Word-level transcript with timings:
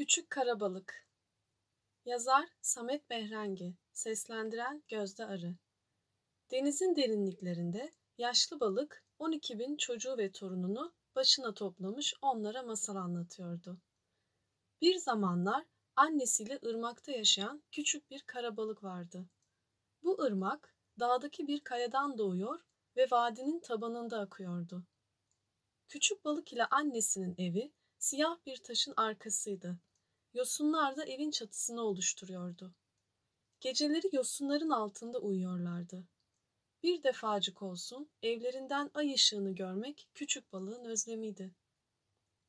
Küçük 0.00 0.30
Karabalık 0.30 1.06
Yazar 2.04 2.48
Samet 2.60 3.10
Behrengi 3.10 3.74
Seslendiren 3.92 4.82
Gözde 4.88 5.26
Arı 5.26 5.54
Denizin 6.50 6.96
derinliklerinde 6.96 7.92
yaşlı 8.18 8.60
balık 8.60 9.04
12 9.18 9.58
bin 9.58 9.76
çocuğu 9.76 10.18
ve 10.18 10.32
torununu 10.32 10.92
başına 11.14 11.54
toplamış 11.54 12.14
onlara 12.22 12.62
masal 12.62 12.96
anlatıyordu. 12.96 13.80
Bir 14.80 14.96
zamanlar 14.96 15.64
annesiyle 15.96 16.58
ırmakta 16.66 17.12
yaşayan 17.12 17.62
küçük 17.70 18.10
bir 18.10 18.22
karabalık 18.22 18.82
vardı. 18.84 19.28
Bu 20.02 20.22
ırmak 20.22 20.74
dağdaki 21.00 21.46
bir 21.48 21.60
kayadan 21.60 22.18
doğuyor 22.18 22.60
ve 22.96 23.06
vadinin 23.10 23.60
tabanında 23.60 24.20
akıyordu. 24.20 24.84
Küçük 25.88 26.24
balık 26.24 26.52
ile 26.52 26.64
annesinin 26.66 27.34
evi 27.38 27.72
siyah 27.98 28.36
bir 28.46 28.56
taşın 28.56 28.94
arkasıydı. 28.96 29.78
Yosunlar 30.34 30.96
da 30.96 31.04
evin 31.04 31.30
çatısını 31.30 31.82
oluşturuyordu. 31.82 32.74
Geceleri 33.60 34.08
yosunların 34.12 34.70
altında 34.70 35.18
uyuyorlardı. 35.18 36.04
Bir 36.82 37.02
defacık 37.02 37.62
olsun 37.62 38.10
evlerinden 38.22 38.90
ay 38.94 39.14
ışığını 39.14 39.50
görmek 39.50 40.08
küçük 40.14 40.52
balığın 40.52 40.84
özlemiydi. 40.84 41.54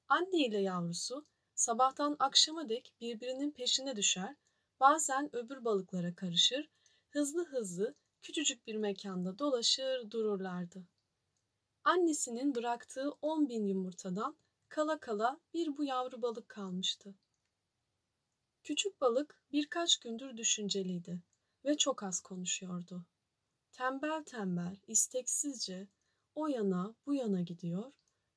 Anne 0.07 0.45
ile 0.45 0.61
yavrusu 0.61 1.25
sabahtan 1.55 2.15
akşama 2.19 2.69
dek 2.69 2.93
birbirinin 3.01 3.51
peşine 3.51 3.95
düşer, 3.95 4.35
bazen 4.79 5.35
öbür 5.35 5.65
balıklara 5.65 6.15
karışır, 6.15 6.69
hızlı 7.09 7.45
hızlı 7.45 7.95
küçücük 8.21 8.67
bir 8.67 8.75
mekanda 8.75 9.39
dolaşır 9.39 10.11
dururlardı. 10.11 10.83
Annesinin 11.83 12.55
bıraktığı 12.55 13.11
on 13.21 13.49
bin 13.49 13.65
yumurtadan 13.65 14.35
kala 14.69 14.99
kala 14.99 15.39
bir 15.53 15.77
bu 15.77 15.83
yavru 15.83 16.21
balık 16.21 16.49
kalmıştı. 16.49 17.15
Küçük 18.63 19.01
balık 19.01 19.43
birkaç 19.51 19.97
gündür 19.97 20.37
düşünceliydi 20.37 21.21
ve 21.65 21.77
çok 21.77 22.03
az 22.03 22.19
konuşuyordu. 22.19 23.05
Tembel 23.71 24.23
tembel, 24.23 24.77
isteksizce 24.87 25.87
o 26.35 26.47
yana 26.47 26.95
bu 27.05 27.13
yana 27.13 27.41
gidiyor, 27.41 27.91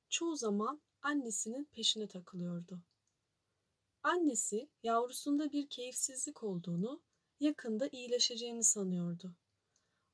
çoğu 0.09 0.35
zaman 0.35 0.81
annesinin 1.01 1.65
peşine 1.65 2.07
takılıyordu. 2.07 2.81
Annesi 4.03 4.69
yavrusunda 4.83 5.51
bir 5.51 5.69
keyifsizlik 5.69 6.43
olduğunu, 6.43 7.01
yakında 7.39 7.87
iyileşeceğini 7.87 8.63
sanıyordu. 8.63 9.35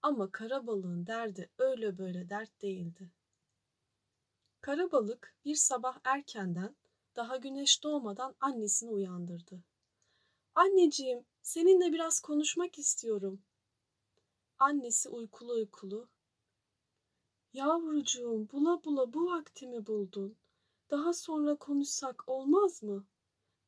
Ama 0.02 0.32
kara 0.32 0.68
balığın 0.68 1.08
derdi 1.08 1.50
öyle 1.58 1.98
böyle 1.98 2.30
dert 2.30 2.62
değildi. 2.62 3.12
Karabalık 4.62 5.36
bir 5.46 5.56
sabah 5.56 6.00
erkenden 6.04 6.76
daha 7.16 7.38
güneş 7.38 7.84
doğmadan 7.84 8.36
annesini 8.40 8.90
uyandırdı. 8.90 9.64
Anneciğim, 10.56 11.26
seninle 11.42 11.94
biraz 11.94 12.20
konuşmak 12.20 12.80
istiyorum. 12.80 13.42
Annesi 14.60 15.10
uykulu 15.10 15.54
uykulu. 15.54 16.08
Yavrucuğum, 17.54 18.48
bula 18.52 18.84
bula 18.84 19.14
bu 19.14 19.26
vaktimi 19.26 19.86
buldun. 19.86 20.36
Daha 20.90 21.14
sonra 21.14 21.56
konuşsak 21.56 22.24
olmaz 22.28 22.84
mı? 22.84 23.06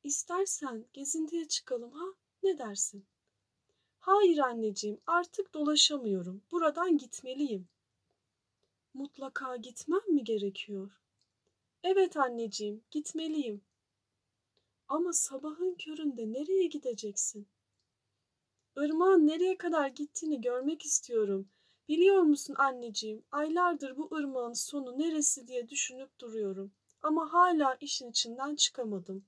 İstersen 0.04 0.86
gezintiye 0.94 1.48
çıkalım 1.48 1.92
ha? 1.92 2.06
Ne 2.44 2.58
dersin? 2.58 3.06
Hayır 4.00 4.38
anneciğim, 4.38 5.00
artık 5.08 5.54
dolaşamıyorum. 5.54 6.42
Buradan 6.52 6.98
gitmeliyim. 6.98 7.68
Mutlaka 8.94 9.56
gitmem 9.56 10.14
mi 10.14 10.24
gerekiyor? 10.24 10.92
Evet 11.84 12.18
anneciğim, 12.18 12.84
gitmeliyim. 12.92 13.62
Ama 14.88 15.14
sabahın 15.14 15.76
köründe 15.76 16.34
nereye 16.34 16.68
gideceksin? 16.68 17.48
Irmağın 18.78 19.28
nereye 19.28 19.58
kadar 19.58 19.88
gittiğini 19.88 20.42
görmek 20.42 20.86
istiyorum. 20.86 21.50
Biliyor 21.88 22.22
musun 22.22 22.56
anneciğim, 22.58 23.26
aylardır 23.32 23.98
bu 23.98 24.16
ırmağın 24.16 24.54
sonu 24.54 25.00
neresi 25.00 25.48
diye 25.48 25.70
düşünüp 25.70 26.20
duruyorum. 26.20 26.74
Ama 27.02 27.34
hala 27.34 27.78
işin 27.82 28.10
içinden 28.10 28.56
çıkamadım. 28.56 29.26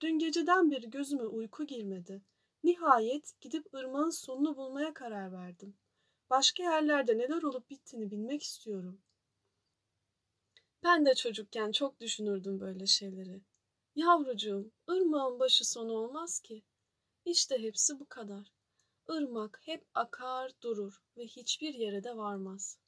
Dün 0.00 0.18
geceden 0.18 0.70
beri 0.70 0.90
gözüme 0.90 1.22
uyku 1.22 1.66
girmedi. 1.66 2.22
Nihayet 2.64 3.40
gidip 3.40 3.74
ırmağın 3.74 4.10
sonunu 4.10 4.56
bulmaya 4.56 4.94
karar 4.94 5.32
verdim. 5.32 5.76
Başka 6.30 6.62
yerlerde 6.62 7.18
neler 7.18 7.42
olup 7.42 7.70
bittiğini 7.70 8.10
bilmek 8.10 8.42
istiyorum. 8.42 9.00
Ben 10.84 11.06
de 11.06 11.14
çocukken 11.14 11.72
çok 11.72 12.00
düşünürdüm 12.00 12.60
böyle 12.60 12.86
şeyleri. 12.86 13.40
Yavrucuğum, 13.98 14.70
ırmağın 14.90 15.40
başı 15.40 15.70
sonu 15.70 15.92
olmaz 15.92 16.40
ki. 16.40 16.62
İşte 17.24 17.62
hepsi 17.62 18.00
bu 18.00 18.08
kadar. 18.08 18.52
Irmak 19.08 19.60
hep 19.62 19.86
akar 19.94 20.52
durur 20.62 21.02
ve 21.16 21.26
hiçbir 21.26 21.74
yere 21.74 22.04
de 22.04 22.16
varmaz. 22.16 22.78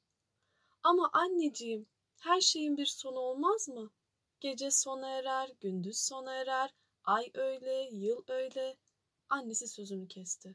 Ama 0.83 1.11
anneciğim, 1.13 1.87
her 2.21 2.41
şeyin 2.41 2.77
bir 2.77 2.87
sonu 2.87 3.19
olmaz 3.19 3.69
mı? 3.69 3.91
Gece 4.41 4.71
sona 4.71 5.09
erer, 5.09 5.51
gündüz 5.61 5.99
sona 5.99 6.35
erer, 6.35 6.75
ay 7.05 7.31
öyle, 7.35 7.89
yıl 7.93 8.23
öyle. 8.29 8.77
Annesi 9.29 9.69
sözünü 9.69 10.09
kesti. 10.09 10.55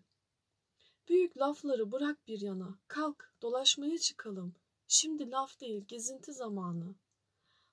Büyük 1.07 1.37
lafları 1.37 1.91
bırak 1.91 2.27
bir 2.27 2.41
yana. 2.41 2.79
Kalk, 2.87 3.33
dolaşmaya 3.41 3.97
çıkalım. 3.97 4.55
Şimdi 4.87 5.31
laf 5.31 5.59
değil, 5.59 5.85
gezinti 5.87 6.33
zamanı. 6.33 6.95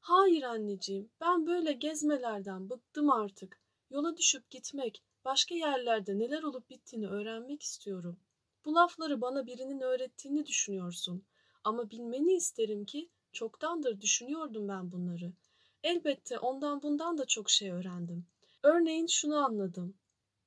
Hayır 0.04 0.42
anneciğim, 0.42 1.10
ben 1.20 1.46
böyle 1.46 1.72
gezmelerden 1.72 2.70
bıktım 2.70 3.10
artık. 3.10 3.60
Yola 3.90 4.16
düşüp 4.16 4.50
gitmek, 4.50 5.02
başka 5.24 5.54
yerlerde 5.54 6.18
neler 6.18 6.42
olup 6.42 6.70
bittiğini 6.70 7.08
öğrenmek 7.08 7.62
istiyorum. 7.62 8.20
Bu 8.64 8.74
lafları 8.74 9.20
bana 9.20 9.46
birinin 9.46 9.80
öğrettiğini 9.80 10.46
düşünüyorsun. 10.46 11.24
Ama 11.64 11.90
bilmeni 11.90 12.32
isterim 12.32 12.84
ki 12.84 13.10
çoktandır 13.32 14.00
düşünüyordum 14.00 14.68
ben 14.68 14.92
bunları. 14.92 15.32
Elbette 15.82 16.38
ondan 16.38 16.82
bundan 16.82 17.18
da 17.18 17.26
çok 17.26 17.50
şey 17.50 17.70
öğrendim. 17.70 18.26
Örneğin 18.62 19.06
şunu 19.06 19.36
anladım. 19.36 19.94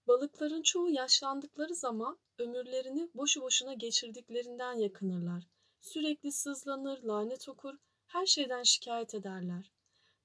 Balıkların 0.07 0.61
çoğu 0.61 0.89
yaşlandıkları 0.89 1.75
zaman 1.75 2.17
ömürlerini 2.39 3.09
boşu 3.13 3.41
boşuna 3.41 3.73
geçirdiklerinden 3.73 4.73
yakınırlar. 4.73 5.47
Sürekli 5.79 6.31
sızlanır, 6.31 7.03
lanet 7.03 7.49
okur, 7.49 7.75
her 8.15 8.25
şeyden 8.25 8.63
şikayet 8.63 9.15
ederler. 9.15 9.71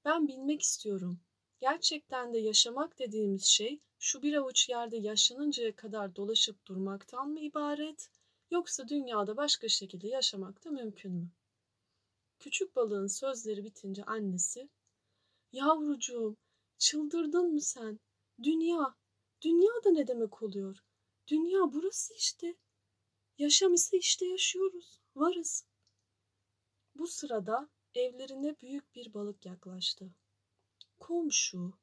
Ben 0.05 0.27
bilmek 0.27 0.61
istiyorum. 0.61 1.19
Gerçekten 1.61 2.33
de 2.33 2.37
yaşamak 2.37 2.99
dediğimiz 2.99 3.45
şey 3.45 3.79
şu 3.99 4.21
bir 4.21 4.33
avuç 4.33 4.69
yerde 4.69 4.97
yaşlanıncaya 4.97 5.75
kadar 5.75 6.15
dolaşıp 6.15 6.65
durmaktan 6.65 7.29
mı 7.29 7.39
ibaret 7.39 8.09
yoksa 8.51 8.87
dünyada 8.87 9.37
başka 9.37 9.67
şekilde 9.67 10.07
yaşamak 10.07 10.65
da 10.65 10.71
mümkün 10.71 11.11
mü? 11.11 11.29
Küçük 12.39 12.75
balığın 12.75 13.07
sözleri 13.07 13.63
bitince 13.63 14.03
annesi 14.03 14.69
Yavrucuğum 15.51 16.35
çıldırdın 16.77 17.53
mı 17.53 17.61
sen? 17.61 17.99
Dünya, 18.43 18.95
dünya 19.41 19.83
da 19.85 19.91
ne 19.91 20.07
demek 20.07 20.43
oluyor? 20.43 20.77
Dünya 21.27 21.73
burası 21.73 22.13
işte. 22.13 22.55
Yaşam 23.37 23.73
ise 23.73 23.97
işte 23.97 24.25
yaşıyoruz, 24.25 24.99
varız. 25.15 25.65
Bu 26.95 27.07
sırada 27.07 27.69
evlerine 27.95 28.55
büyük 28.61 28.95
bir 28.95 29.13
balık 29.13 29.45
yaklaştı. 29.45 30.09
Komşu, 30.99 31.73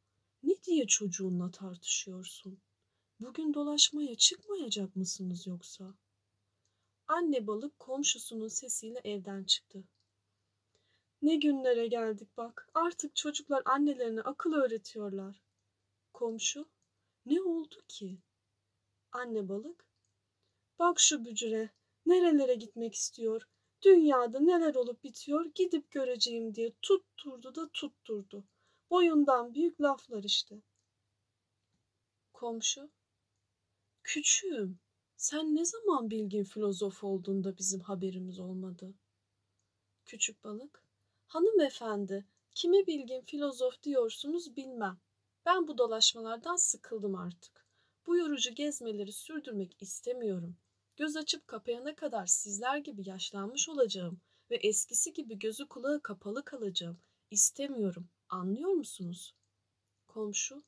ne 0.42 0.62
diye 0.62 0.86
çocuğunla 0.86 1.50
tartışıyorsun? 1.50 2.60
Bugün 3.20 3.54
dolaşmaya 3.54 4.14
çıkmayacak 4.14 4.96
mısınız 4.96 5.46
yoksa? 5.46 5.94
Anne 7.08 7.46
balık 7.46 7.78
komşusunun 7.78 8.48
sesiyle 8.48 9.00
evden 9.04 9.44
çıktı. 9.44 9.84
Ne 11.22 11.36
günlere 11.36 11.86
geldik 11.86 12.36
bak. 12.36 12.68
Artık 12.74 13.16
çocuklar 13.16 13.62
annelerine 13.64 14.20
akıl 14.20 14.52
öğretiyorlar. 14.52 15.42
Komşu, 16.12 16.68
ne 17.26 17.42
oldu 17.42 17.82
ki? 17.88 18.18
Anne 19.12 19.48
balık, 19.48 19.86
bak 20.78 21.00
şu 21.00 21.24
bücüre, 21.24 21.70
nerelere 22.06 22.54
gitmek 22.54 22.94
istiyor. 22.94 23.48
Dünyada 23.82 24.40
neler 24.40 24.74
olup 24.74 25.04
bitiyor 25.04 25.44
gidip 25.54 25.90
göreceğim 25.90 26.54
diye 26.54 26.72
tutturdu 26.82 27.54
da 27.54 27.68
tutturdu. 27.68 28.44
Boyundan 28.90 29.54
büyük 29.54 29.80
laflar 29.80 30.24
işte. 30.24 30.62
Komşu, 32.32 32.90
küçüğüm, 34.02 34.78
sen 35.16 35.56
ne 35.56 35.64
zaman 35.64 36.10
bilgin 36.10 36.44
filozof 36.44 37.04
olduğunda 37.04 37.58
bizim 37.58 37.80
haberimiz 37.80 38.38
olmadı? 38.38 38.94
Küçük 40.06 40.44
balık, 40.44 40.82
hanımefendi, 41.26 42.26
kime 42.54 42.86
bilgin 42.86 43.20
filozof 43.20 43.82
diyorsunuz 43.82 44.56
bilmem. 44.56 44.98
Ben 45.46 45.68
bu 45.68 45.78
dolaşmalardan 45.78 46.56
sıkıldım 46.56 47.14
artık. 47.14 47.66
Bu 48.06 48.16
yorucu 48.16 48.54
gezmeleri 48.54 49.12
sürdürmek 49.12 49.82
istemiyorum. 49.82 50.56
Göz 50.98 51.16
açıp 51.16 51.48
kapayana 51.48 51.94
kadar 51.94 52.26
sizler 52.26 52.78
gibi 52.78 53.08
yaşlanmış 53.08 53.68
olacağım 53.68 54.20
ve 54.50 54.56
eskisi 54.56 55.12
gibi 55.12 55.38
gözü 55.38 55.68
kulağı 55.68 56.02
kapalı 56.02 56.44
kalacağım. 56.44 57.00
İstemiyorum. 57.30 58.08
Anlıyor 58.28 58.70
musunuz? 58.70 59.34
Komşu. 60.06 60.62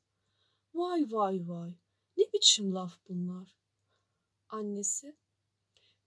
Vay 0.73 1.05
vay 1.09 1.39
vay. 1.47 1.73
Ne 2.17 2.23
biçim 2.33 2.75
laf 2.75 2.97
bunlar? 3.09 3.55
Annesi. 4.49 5.15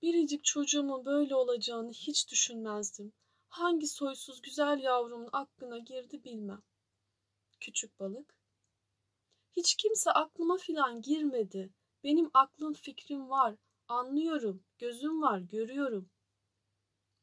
Biricik 0.03 0.44
çocuğumun 0.44 1.05
böyle 1.05 1.35
olacağını 1.35 1.91
hiç 1.91 2.31
düşünmezdim. 2.31 3.12
Hangi 3.49 3.87
soysuz 3.87 4.43
güzel 4.43 4.79
yavrumun 4.82 5.29
aklına 5.32 5.79
girdi 5.79 6.25
bilmem. 6.25 6.62
Küçük 7.61 8.00
balık. 8.00 8.35
Hiç 9.56 9.75
kimse 9.75 10.11
aklıma 10.11 10.56
filan 10.56 11.03
girmedi. 11.03 11.70
Benim 12.05 12.31
aklım 12.35 12.73
fikrim 12.73 13.29
var. 13.31 13.56
Anlıyorum. 13.88 14.64
Gözüm 14.78 15.22
var. 15.22 15.38
Görüyorum. 15.38 16.10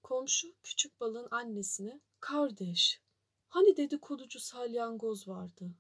Komşu 0.03 0.47
küçük 0.63 0.99
balığın 0.99 1.27
annesine 1.31 2.01
kardeş 2.19 3.01
hani 3.47 3.77
dedikoducu 3.77 4.39
salyangoz 4.39 5.27
vardı. 5.27 5.75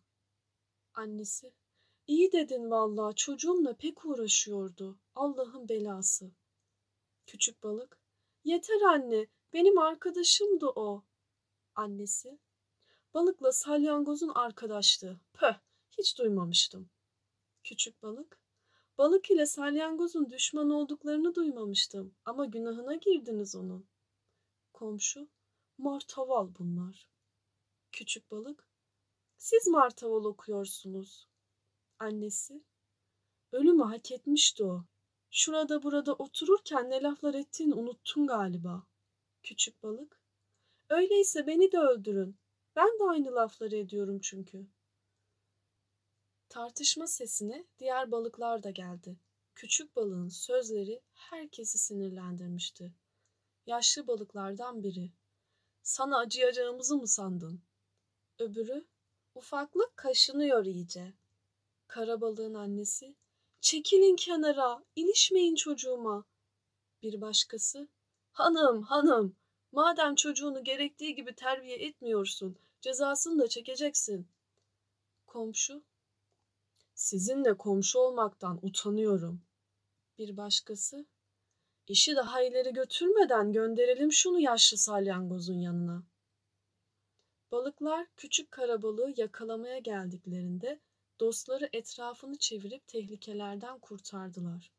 Annesi 0.93 1.53
iyi 2.07 2.31
dedin 2.31 2.71
vallahi 2.71 3.15
çocuğumla 3.15 3.77
pek 3.77 4.05
uğraşıyordu. 4.05 4.99
Allah'ın 5.15 5.69
belası. 5.69 6.31
Küçük 7.25 7.63
balık 7.63 7.99
yeter 8.43 8.81
anne 8.81 9.27
benim 9.53 9.77
arkadaşımdı 9.77 10.65
o. 10.65 11.03
Annesi 11.75 12.39
balıkla 13.13 13.51
salyangozun 13.51 14.31
arkadaştı. 14.35 15.19
Pöh 15.33 15.53
hiç 15.97 16.17
duymamıştım. 16.17 16.89
Küçük 17.63 18.03
balık 18.03 18.40
balık 18.97 19.31
ile 19.31 19.45
salyangozun 19.45 20.29
düşman 20.29 20.69
olduklarını 20.69 21.35
duymamıştım 21.35 22.15
ama 22.25 22.45
günahına 22.45 22.95
girdiniz 22.95 23.55
onun 23.55 23.87
komşu. 24.81 25.27
Martaval 25.77 26.49
bunlar. 26.59 27.07
Küçük 27.91 28.31
balık. 28.31 28.67
Siz 29.37 29.67
martaval 29.67 30.23
okuyorsunuz. 30.23 31.27
Annesi. 31.99 32.63
Ölümü 33.51 33.83
hak 33.83 34.11
etmişti 34.11 34.63
o. 34.63 34.83
Şurada 35.29 35.83
burada 35.83 36.13
otururken 36.13 36.89
ne 36.89 37.01
laflar 37.01 37.33
ettiğini 37.33 37.73
unuttun 37.73 38.27
galiba. 38.27 38.83
Küçük 39.43 39.83
balık. 39.83 40.21
Öyleyse 40.89 41.47
beni 41.47 41.71
de 41.71 41.79
öldürün. 41.79 42.37
Ben 42.75 42.99
de 42.99 43.03
aynı 43.09 43.35
lafları 43.35 43.75
ediyorum 43.75 44.19
çünkü. 44.19 44.67
Tartışma 46.51 47.07
sesine 47.07 47.65
diğer 47.79 48.11
balıklar 48.11 48.63
da 48.63 48.71
geldi. 48.71 49.17
Küçük 49.55 49.95
balığın 49.95 50.29
sözleri 50.29 51.01
herkesi 51.13 51.77
sinirlendirmişti 51.77 52.93
yaşlı 53.65 54.07
balıklardan 54.07 54.83
biri. 54.83 55.11
Sana 55.83 56.17
acıyacağımızı 56.17 56.97
mı 56.97 57.07
sandın? 57.07 57.61
Öbürü, 58.39 58.85
ufaklık 59.35 59.97
kaşınıyor 59.97 60.65
iyice. 60.65 61.13
Kara 61.87 62.21
balığın 62.21 62.53
annesi, 62.53 63.15
çekilin 63.61 64.15
kenara, 64.15 64.83
ilişmeyin 64.95 65.55
çocuğuma. 65.55 66.25
Bir 67.03 67.21
başkası, 67.21 67.87
hanım, 68.31 68.81
hanım, 68.81 69.35
madem 69.71 70.15
çocuğunu 70.15 70.63
gerektiği 70.63 71.15
gibi 71.15 71.35
terbiye 71.35 71.77
etmiyorsun, 71.77 72.57
cezasını 72.81 73.43
da 73.43 73.47
çekeceksin. 73.47 74.27
Komşu, 75.25 75.83
sizinle 77.01 77.53
komşu 77.57 77.99
olmaktan 77.99 78.59
utanıyorum. 78.61 79.41
Bir 80.17 80.37
başkası, 80.37 81.05
İşi 81.87 82.15
daha 82.15 82.41
ileri 82.41 82.73
götürmeden 82.73 83.51
gönderelim 83.51 84.11
şunu 84.11 84.39
yaşlı 84.39 84.77
salyangozun 84.77 85.59
yanına. 85.59 86.03
Balıklar 87.51 88.07
küçük 88.17 88.51
karabalığı 88.51 89.13
yakalamaya 89.17 89.77
geldiklerinde 89.79 90.79
dostları 91.19 91.69
etrafını 91.73 92.37
çevirip 92.37 92.87
tehlikelerden 92.87 93.79
kurtardılar. 93.79 94.71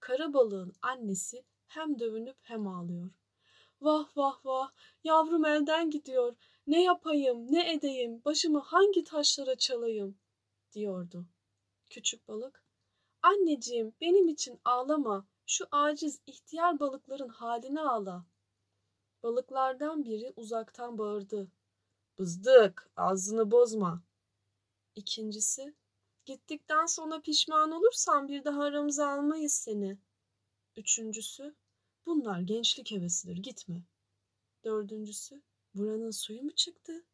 Karabalığın 0.00 0.72
annesi 0.82 1.44
hem 1.66 1.98
dövünüp 1.98 2.36
hem 2.40 2.66
ağlıyor. 2.66 3.10
Vah 3.80 4.16
vah 4.16 4.44
vah, 4.44 4.70
yavrum 5.04 5.44
elden 5.44 5.90
gidiyor. 5.90 6.36
Ne 6.66 6.82
yapayım, 6.82 7.52
ne 7.52 7.72
edeyim, 7.72 8.24
başımı 8.24 8.58
hangi 8.58 9.04
taşlara 9.04 9.56
çalayım, 9.56 10.18
diyordu. 10.72 11.26
Küçük 11.90 12.28
balık, 12.28 12.64
anneciğim 13.22 13.94
benim 14.00 14.28
için 14.28 14.60
ağlama, 14.64 15.26
şu 15.46 15.66
aciz 15.70 16.20
ihtiyar 16.26 16.80
balıkların 16.80 17.28
haline 17.28 17.80
ağla. 17.80 18.26
Balıklardan 19.22 20.04
biri 20.04 20.32
uzaktan 20.36 20.98
bağırdı. 20.98 21.52
Bızdık, 22.18 22.90
ağzını 22.96 23.50
bozma. 23.50 24.02
İkincisi, 24.94 25.74
gittikten 26.24 26.86
sonra 26.86 27.20
pişman 27.20 27.72
olursan 27.72 28.28
bir 28.28 28.44
daha 28.44 28.62
aramıza 28.62 29.08
almayız 29.08 29.52
seni. 29.52 29.98
Üçüncüsü, 30.76 31.54
bunlar 32.06 32.40
gençlik 32.40 32.90
hevesidir, 32.90 33.36
gitme. 33.36 33.82
Dördüncüsü, 34.64 35.42
buranın 35.74 36.10
suyu 36.10 36.42
mu 36.42 36.54
çıktı? 36.54 37.04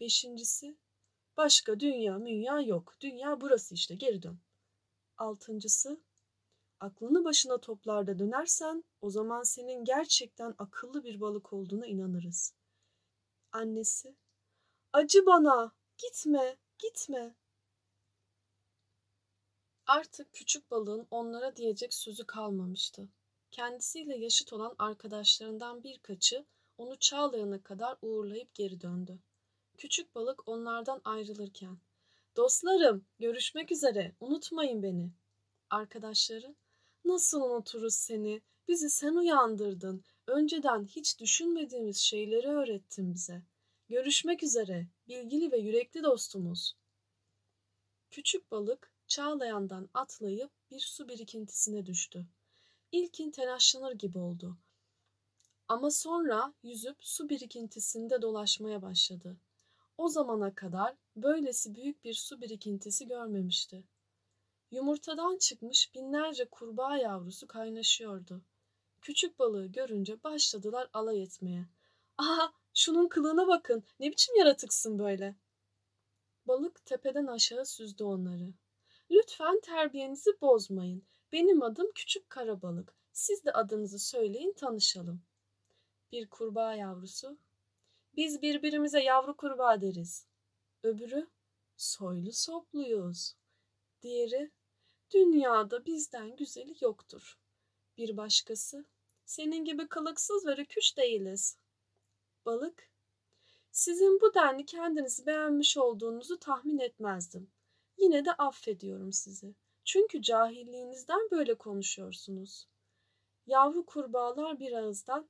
Beşincisi, 0.00 0.76
başka 1.36 1.80
dünya 1.80 2.18
münya 2.18 2.60
yok, 2.60 2.94
dünya 3.00 3.40
burası 3.40 3.74
işte, 3.74 3.94
geri 3.94 4.22
dön. 4.22 4.38
Altıncısı, 5.18 6.00
aklını 6.80 7.24
başına 7.24 7.58
toplar 7.58 8.06
da 8.06 8.18
dönersen 8.18 8.84
o 9.00 9.10
zaman 9.10 9.42
senin 9.42 9.84
gerçekten 9.84 10.54
akıllı 10.58 11.04
bir 11.04 11.20
balık 11.20 11.52
olduğuna 11.52 11.86
inanırız. 11.86 12.54
Annesi, 13.52 14.16
acı 14.92 15.26
bana, 15.26 15.72
gitme, 15.98 16.56
gitme. 16.78 17.34
Artık 19.86 20.32
küçük 20.32 20.70
balığın 20.70 21.06
onlara 21.10 21.56
diyecek 21.56 21.94
sözü 21.94 22.26
kalmamıştı. 22.26 23.08
Kendisiyle 23.50 24.16
yaşıt 24.16 24.52
olan 24.52 24.74
arkadaşlarından 24.78 25.82
birkaçı 25.82 26.44
onu 26.78 26.96
Çağlayan'a 26.96 27.62
kadar 27.62 27.96
uğurlayıp 28.02 28.54
geri 28.54 28.80
döndü. 28.80 29.18
Küçük 29.78 30.14
balık 30.14 30.48
onlardan 30.48 31.00
ayrılırken, 31.04 31.78
''Dostlarım, 32.36 33.04
görüşmek 33.18 33.72
üzere, 33.72 34.12
unutmayın 34.20 34.82
beni.'' 34.82 35.12
Arkadaşları, 35.70 36.54
Nasıl 37.04 37.42
unuturuz 37.42 37.94
seni? 37.94 38.42
Bizi 38.68 38.90
sen 38.90 39.14
uyandırdın. 39.14 40.04
Önceden 40.26 40.84
hiç 40.84 41.20
düşünmediğimiz 41.20 41.96
şeyleri 41.96 42.48
öğrettin 42.48 43.14
bize. 43.14 43.42
Görüşmek 43.88 44.42
üzere, 44.42 44.88
bilgili 45.08 45.52
ve 45.52 45.56
yürekli 45.56 46.02
dostumuz. 46.02 46.76
Küçük 48.10 48.50
balık 48.50 48.92
çağlayandan 49.06 49.88
atlayıp 49.94 50.50
bir 50.70 50.80
su 50.80 51.08
birikintisine 51.08 51.86
düştü. 51.86 52.26
İlkin 52.92 53.30
telaşlanır 53.30 53.92
gibi 53.92 54.18
oldu. 54.18 54.58
Ama 55.68 55.90
sonra 55.90 56.54
yüzüp 56.62 56.96
su 57.00 57.28
birikintisinde 57.28 58.22
dolaşmaya 58.22 58.82
başladı. 58.82 59.36
O 59.98 60.08
zamana 60.08 60.54
kadar 60.54 60.96
böylesi 61.16 61.74
büyük 61.74 62.04
bir 62.04 62.14
su 62.14 62.40
birikintisi 62.40 63.06
görmemişti. 63.08 63.84
Yumurtadan 64.70 65.38
çıkmış 65.38 65.94
binlerce 65.94 66.44
kurbağa 66.44 66.96
yavrusu 66.96 67.46
kaynaşıyordu. 67.46 68.42
Küçük 69.02 69.38
balığı 69.38 69.66
görünce 69.66 70.22
başladılar 70.24 70.90
alay 70.92 71.22
etmeye. 71.22 71.66
Aha 72.18 72.52
şunun 72.74 73.08
kılığına 73.08 73.46
bakın 73.46 73.84
ne 74.00 74.10
biçim 74.10 74.36
yaratıksın 74.36 74.98
böyle. 74.98 75.36
Balık 76.46 76.86
tepeden 76.86 77.26
aşağı 77.26 77.66
süzdü 77.66 78.04
onları. 78.04 78.54
Lütfen 79.10 79.60
terbiyenizi 79.60 80.30
bozmayın. 80.40 81.04
Benim 81.32 81.62
adım 81.62 81.92
Küçük 81.94 82.30
Karabalık. 82.30 82.94
Siz 83.12 83.44
de 83.44 83.52
adınızı 83.52 83.98
söyleyin 83.98 84.52
tanışalım. 84.52 85.22
Bir 86.12 86.30
kurbağa 86.30 86.74
yavrusu. 86.74 87.38
Biz 88.16 88.42
birbirimize 88.42 89.00
yavru 89.00 89.36
kurbağa 89.36 89.80
deriz. 89.80 90.26
Öbürü 90.82 91.30
soylu 91.76 92.32
sopluyuz. 92.32 93.34
Diğeri 94.02 94.50
Dünyada 95.14 95.86
bizden 95.86 96.36
güzeli 96.36 96.74
yoktur. 96.80 97.38
Bir 97.96 98.16
başkası, 98.16 98.84
senin 99.24 99.64
gibi 99.64 99.88
kılıksız 99.88 100.46
ve 100.46 100.56
rüküş 100.56 100.96
değiliz. 100.96 101.58
Balık, 102.46 102.90
sizin 103.70 104.20
bu 104.20 104.34
denli 104.34 104.66
kendinizi 104.66 105.26
beğenmiş 105.26 105.76
olduğunuzu 105.76 106.38
tahmin 106.38 106.78
etmezdim. 106.78 107.50
Yine 107.98 108.24
de 108.24 108.32
affediyorum 108.32 109.12
sizi. 109.12 109.54
Çünkü 109.84 110.22
cahilliğinizden 110.22 111.28
böyle 111.30 111.54
konuşuyorsunuz. 111.54 112.68
Yavru 113.46 113.86
kurbağalar 113.86 114.58
bir 114.58 114.72
ağızdan, 114.72 115.28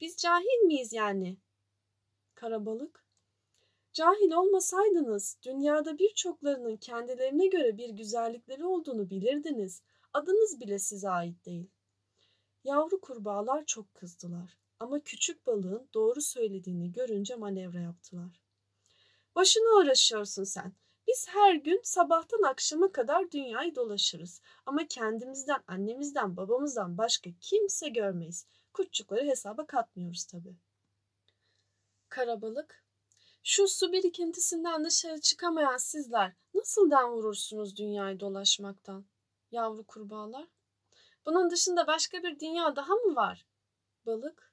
biz 0.00 0.16
cahil 0.16 0.64
miyiz 0.66 0.92
yani? 0.92 1.36
Karabalık, 2.42 3.04
Cahil 3.92 4.32
olmasaydınız 4.32 5.38
dünyada 5.42 5.98
birçoklarının 5.98 6.76
kendilerine 6.76 7.46
göre 7.46 7.76
bir 7.78 7.88
güzellikleri 7.88 8.64
olduğunu 8.64 9.10
bilirdiniz. 9.10 9.82
Adınız 10.12 10.60
bile 10.60 10.78
size 10.78 11.10
ait 11.10 11.46
değil. 11.46 11.70
Yavru 12.64 13.00
kurbağalar 13.00 13.64
çok 13.66 13.94
kızdılar 13.94 14.58
ama 14.80 15.00
küçük 15.00 15.46
balığın 15.46 15.88
doğru 15.94 16.20
söylediğini 16.20 16.92
görünce 16.92 17.34
manevra 17.34 17.80
yaptılar. 17.80 18.40
Başına 19.34 19.80
uğraşıyorsun 19.80 20.44
sen. 20.44 20.72
Biz 21.08 21.28
her 21.28 21.54
gün 21.54 21.80
sabahtan 21.82 22.42
akşama 22.42 22.92
kadar 22.92 23.30
dünyayı 23.30 23.74
dolaşırız. 23.74 24.40
Ama 24.66 24.86
kendimizden, 24.88 25.62
annemizden, 25.66 26.36
babamızdan 26.36 26.98
başka 26.98 27.30
kimse 27.40 27.88
görmeyiz. 27.88 28.46
Kurtçukları 28.72 29.26
hesaba 29.26 29.66
katmıyoruz 29.66 30.24
tabii. 30.24 30.56
Karabalık, 32.12 32.84
şu 33.42 33.68
su 33.68 33.92
birikintisinden 33.92 34.84
dışarı 34.84 35.20
çıkamayan 35.20 35.76
sizler 35.76 36.32
nasıl 36.54 36.90
den 36.90 37.10
vurursunuz 37.10 37.76
dünyayı 37.76 38.20
dolaşmaktan? 38.20 39.04
Yavru 39.50 39.84
kurbağalar. 39.84 40.46
Bunun 41.26 41.50
dışında 41.50 41.86
başka 41.86 42.22
bir 42.22 42.40
dünya 42.40 42.76
daha 42.76 42.94
mı 42.94 43.16
var? 43.16 43.46
Balık. 44.06 44.52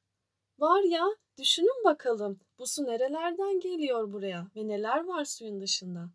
Var 0.60 0.84
ya, 0.84 1.06
düşünün 1.38 1.84
bakalım. 1.86 2.39
Bu 2.60 2.68
su 2.68 2.86
nerelerden 2.86 3.60
geliyor 3.60 4.13
buraya 4.13 4.48
ve 4.56 4.68
neler 4.68 5.06
var 5.06 5.25
suyun 5.25 5.62
dışında? 5.62 6.10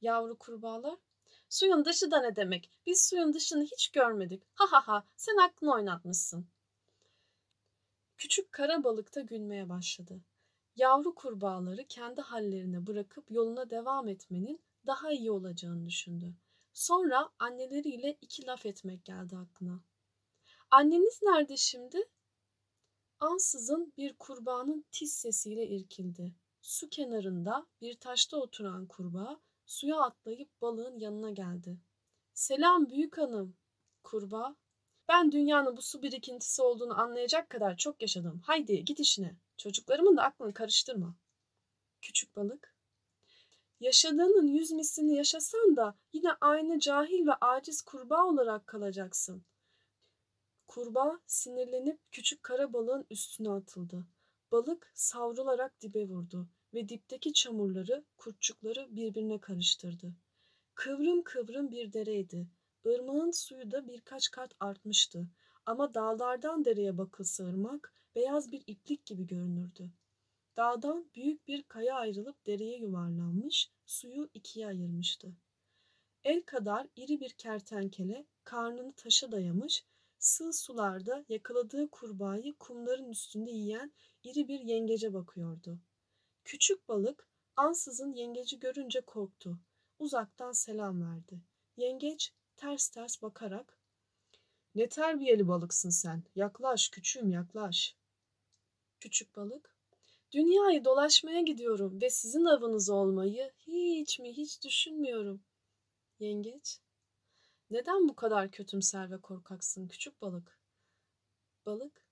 Yavru 0.00 0.38
kurbağalar. 0.38 0.96
Suyun 1.48 1.84
dışı 1.84 2.10
da 2.10 2.20
ne 2.20 2.36
demek? 2.36 2.70
Biz 2.86 3.08
suyun 3.08 3.34
dışını 3.34 3.64
hiç 3.64 3.88
görmedik. 3.88 4.42
Ha 4.54 4.64
ha 4.70 4.88
ha, 4.88 5.04
sen 5.16 5.36
aklını 5.36 5.72
oynatmışsın. 5.72 6.46
Küçük 8.16 8.52
kara 8.52 8.84
balık 8.84 9.14
da 9.14 9.20
gülmeye 9.20 9.68
başladı. 9.68 10.20
Yavru 10.76 11.14
kurbağaları 11.14 11.86
kendi 11.88 12.20
hallerine 12.20 12.86
bırakıp 12.86 13.30
yoluna 13.30 13.70
devam 13.70 14.08
etmenin 14.08 14.60
daha 14.86 15.12
iyi 15.12 15.30
olacağını 15.30 15.86
düşündü. 15.86 16.34
Sonra 16.72 17.30
anneleriyle 17.38 18.18
iki 18.20 18.46
laf 18.46 18.66
etmek 18.66 19.04
geldi 19.04 19.36
aklına. 19.36 19.80
Anneniz 20.70 21.20
nerede 21.22 21.56
şimdi? 21.56 22.08
Ansızın 23.20 23.92
bir 23.96 24.16
kurbağanın 24.16 24.84
tiz 24.92 25.12
sesiyle 25.12 25.66
irkildi. 25.66 26.34
Su 26.60 26.88
kenarında 26.88 27.66
bir 27.80 27.94
taşta 28.00 28.36
oturan 28.36 28.86
kurbağa 28.86 29.40
suya 29.66 30.00
atlayıp 30.00 30.60
balığın 30.60 30.98
yanına 30.98 31.30
geldi. 31.30 31.78
Selam 32.34 32.88
büyük 32.88 33.18
hanım. 33.18 33.56
Kurbağa. 34.02 34.56
Ben 35.08 35.32
dünyanın 35.32 35.76
bu 35.76 35.82
su 35.82 36.02
birikintisi 36.02 36.62
olduğunu 36.62 37.00
anlayacak 37.00 37.50
kadar 37.50 37.76
çok 37.76 38.02
yaşadım. 38.02 38.40
Haydi 38.44 38.84
git 38.84 39.00
işine. 39.00 39.36
Çocuklarımın 39.56 40.16
da 40.16 40.22
aklını 40.22 40.54
karıştırma. 40.54 41.14
Küçük 42.00 42.36
balık. 42.36 42.76
Yaşadığının 43.80 44.46
yüz 44.46 44.70
mislini 44.70 45.16
yaşasan 45.16 45.76
da 45.76 45.98
yine 46.12 46.32
aynı 46.40 46.78
cahil 46.78 47.26
ve 47.26 47.34
aciz 47.40 47.82
kurbağa 47.82 48.24
olarak 48.24 48.66
kalacaksın. 48.66 49.44
Kurbağa 50.66 51.20
sinirlenip 51.26 52.00
küçük 52.12 52.42
kara 52.42 52.72
balığın 52.72 53.06
üstüne 53.10 53.50
atıldı. 53.50 54.06
Balık 54.52 54.90
savrularak 54.94 55.80
dibe 55.80 56.08
vurdu 56.08 56.48
ve 56.74 56.88
dipteki 56.88 57.32
çamurları, 57.32 58.04
kurtçukları 58.16 58.96
birbirine 58.96 59.40
karıştırdı. 59.40 60.14
Kıvrım 60.74 61.22
kıvrım 61.22 61.70
bir 61.70 61.92
dereydi. 61.92 62.48
Irmağın 62.84 63.30
suyu 63.30 63.70
da 63.70 63.88
birkaç 63.88 64.30
kat 64.30 64.52
artmıştı. 64.60 65.28
Ama 65.66 65.94
dağlardan 65.94 66.64
dereye 66.64 66.98
bakılsa 66.98 67.44
ırmak 67.44 67.92
beyaz 68.16 68.52
bir 68.52 68.62
iplik 68.66 69.06
gibi 69.06 69.26
görünürdü. 69.26 69.90
Dağdan 70.56 71.10
büyük 71.14 71.48
bir 71.48 71.62
kaya 71.62 71.94
ayrılıp 71.94 72.46
dereye 72.46 72.78
yuvarlanmış, 72.78 73.70
suyu 73.86 74.30
ikiye 74.34 74.66
ayırmıştı. 74.66 75.36
El 76.24 76.42
kadar 76.42 76.86
iri 76.96 77.20
bir 77.20 77.30
kertenkele 77.30 78.26
karnını 78.44 78.92
taşa 78.92 79.32
dayamış, 79.32 79.84
sığ 80.18 80.52
sularda 80.52 81.24
yakaladığı 81.28 81.88
kurbağayı 81.90 82.54
kumların 82.54 83.10
üstünde 83.10 83.50
yiyen 83.50 83.92
iri 84.22 84.48
bir 84.48 84.60
yengece 84.60 85.14
bakıyordu. 85.14 85.78
Küçük 86.44 86.88
balık 86.88 87.28
ansızın 87.56 88.12
yengeci 88.12 88.58
görünce 88.58 89.00
korktu. 89.00 89.58
Uzaktan 89.98 90.52
selam 90.52 91.02
verdi. 91.02 91.40
Yengeç 91.76 92.32
ters 92.56 92.88
ters 92.88 93.22
bakarak 93.22 93.78
''Ne 94.74 94.88
terbiyeli 94.88 95.48
balıksın 95.48 95.90
sen. 95.90 96.22
Yaklaş 96.34 96.88
küçüğüm 96.88 97.30
yaklaş.'' 97.30 98.05
Küçük 99.00 99.36
balık 99.36 99.76
''Dünyayı 100.32 100.84
dolaşmaya 100.84 101.40
gidiyorum 101.40 102.00
ve 102.00 102.10
sizin 102.10 102.44
avınız 102.44 102.90
olmayı 102.90 103.52
hiç 103.66 104.18
mi 104.18 104.36
hiç 104.36 104.64
düşünmüyorum.'' 104.64 105.44
Yengeç 106.18 106.80
''Neden 107.70 108.08
bu 108.08 108.16
kadar 108.16 108.50
kötümser 108.50 109.10
ve 109.10 109.20
korkaksın 109.20 109.88
küçük 109.88 110.22
balık?'' 110.22 110.58
Balık 111.66 112.04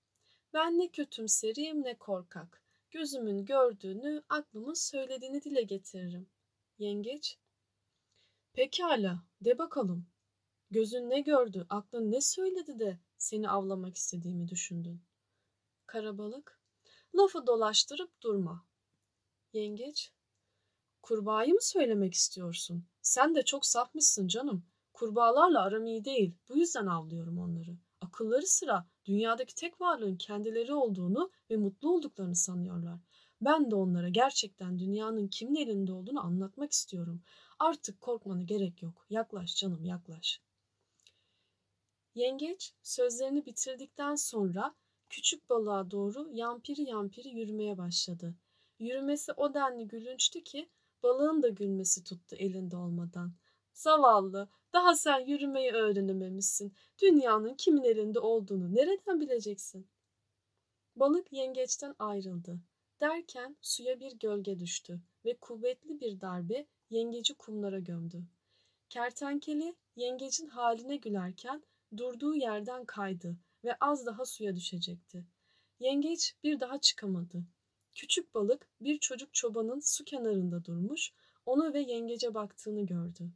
''Ben 0.53 0.79
ne 0.79 0.89
kötümserim 0.89 1.83
ne 1.83 1.99
korkak. 1.99 2.63
Gözümün 2.91 3.45
gördüğünü, 3.45 4.23
aklımın 4.29 4.75
söylediğini 4.75 5.43
dile 5.43 5.63
getiririm.'' 5.63 6.31
Yengeç 6.79 7.39
''Pekala, 8.53 9.23
de 9.41 9.59
bakalım. 9.59 10.07
Gözün 10.71 11.11
ne 11.11 11.21
gördü, 11.21 11.67
aklın 11.71 12.13
ne 12.13 12.21
söyledi 12.21 12.79
de 12.79 12.99
seni 13.19 13.49
avlamak 13.51 13.97
istediğimi 13.97 14.49
düşündün?'' 14.49 15.03
Karabalık 15.87 16.64
Lafı 17.17 17.47
dolaştırıp 17.47 18.23
durma. 18.23 18.65
Yengeç, 19.53 20.13
kurbağayı 21.03 21.55
mı 21.55 21.63
söylemek 21.63 22.15
istiyorsun? 22.15 22.85
Sen 23.03 23.35
de 23.35 23.43
çok 23.43 23.67
safmışsın 23.67 24.29
canım. 24.29 24.65
Kurbağalarla 24.93 25.63
aram 25.63 25.87
iyi 25.87 26.05
değil. 26.05 26.35
Bu 26.49 26.59
yüzden 26.59 26.87
avlıyorum 26.87 27.39
onları. 27.39 27.77
Akılları 28.01 28.47
sıra 28.47 28.87
dünyadaki 29.05 29.55
tek 29.55 29.81
varlığın 29.81 30.17
kendileri 30.17 30.75
olduğunu 30.75 31.31
ve 31.51 31.57
mutlu 31.57 31.95
olduklarını 31.95 32.37
sanıyorlar. 32.37 33.01
Ben 33.41 33.71
de 33.71 33.75
onlara 33.75 34.09
gerçekten 34.09 34.79
dünyanın 34.79 35.29
kimin 35.29 35.55
elinde 35.55 35.93
olduğunu 35.93 36.21
anlatmak 36.25 36.73
istiyorum. 36.73 37.23
Artık 37.59 38.01
korkmana 38.01 38.43
gerek 38.43 38.83
yok. 38.83 39.07
Yaklaş 39.11 39.57
canım 39.57 39.85
yaklaş. 39.85 40.41
Yengeç 42.15 42.75
sözlerini 42.83 43.47
bitirdikten 43.47 44.15
sonra 44.15 44.75
küçük 45.11 45.51
balığa 45.51 45.91
doğru 45.91 46.29
yampiri 46.33 46.83
yampiri 46.83 47.29
yürümeye 47.29 47.79
başladı. 47.79 48.35
Yürümesi 48.79 49.33
o 49.33 49.55
denli 49.55 49.89
gülünçtü 49.89 50.45
ki 50.45 50.69
balığın 51.03 51.43
da 51.43 51.49
gülmesi 51.49 52.05
tuttu 52.05 52.37
elinde 52.37 52.77
olmadan. 52.77 53.33
Zavallı, 53.73 54.49
daha 54.73 54.97
sen 54.97 55.21
yürümeyi 55.21 55.73
öğrenememişsin. 55.73 56.75
Dünyanın 57.03 57.55
kimin 57.55 57.85
elinde 57.85 58.21
olduğunu 58.21 58.75
nereden 58.75 59.21
bileceksin? 59.21 59.89
Balık 60.97 61.33
yengeçten 61.33 61.95
ayrıldı. 61.99 62.61
Derken 63.01 63.57
suya 63.61 64.01
bir 64.01 64.13
gölge 64.13 64.59
düştü 64.59 65.01
ve 65.25 65.37
kuvvetli 65.37 66.01
bir 66.01 66.21
darbe 66.21 66.67
yengeci 66.91 67.35
kumlara 67.35 67.79
gömdü. 67.79 68.25
Kertenkele 68.91 69.75
yengecin 69.97 70.47
haline 70.47 70.97
gülerken 70.97 71.63
durduğu 71.97 72.35
yerden 72.35 72.85
kaydı 72.85 73.37
ve 73.65 73.77
az 73.81 74.07
daha 74.07 74.25
suya 74.25 74.57
düşecekti. 74.57 75.27
Yengeç 75.79 76.37
bir 76.45 76.61
daha 76.61 76.81
çıkamadı. 76.81 77.45
Küçük 77.95 78.35
balık 78.35 78.69
bir 78.81 78.99
çocuk 78.99 79.35
çobanın 79.35 79.81
su 79.81 80.05
kenarında 80.05 80.65
durmuş, 80.65 81.13
onu 81.47 81.75
ve 81.75 81.81
yengece 81.81 82.35
baktığını 82.35 82.87
gördü. 82.87 83.33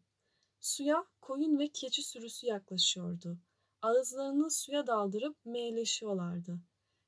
Suya 0.61 1.05
koyun 1.21 1.59
ve 1.59 1.69
keçi 1.69 2.03
sürüsü 2.03 2.47
yaklaşıyordu. 2.47 3.39
Ağızlarını 3.83 4.51
suya 4.51 4.87
daldırıp 4.87 5.37
meyleşiyorlardı. 5.45 6.61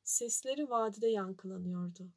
Sesleri 0.03 0.71
vadide 0.71 1.09
yankılanıyordu. 1.09 2.11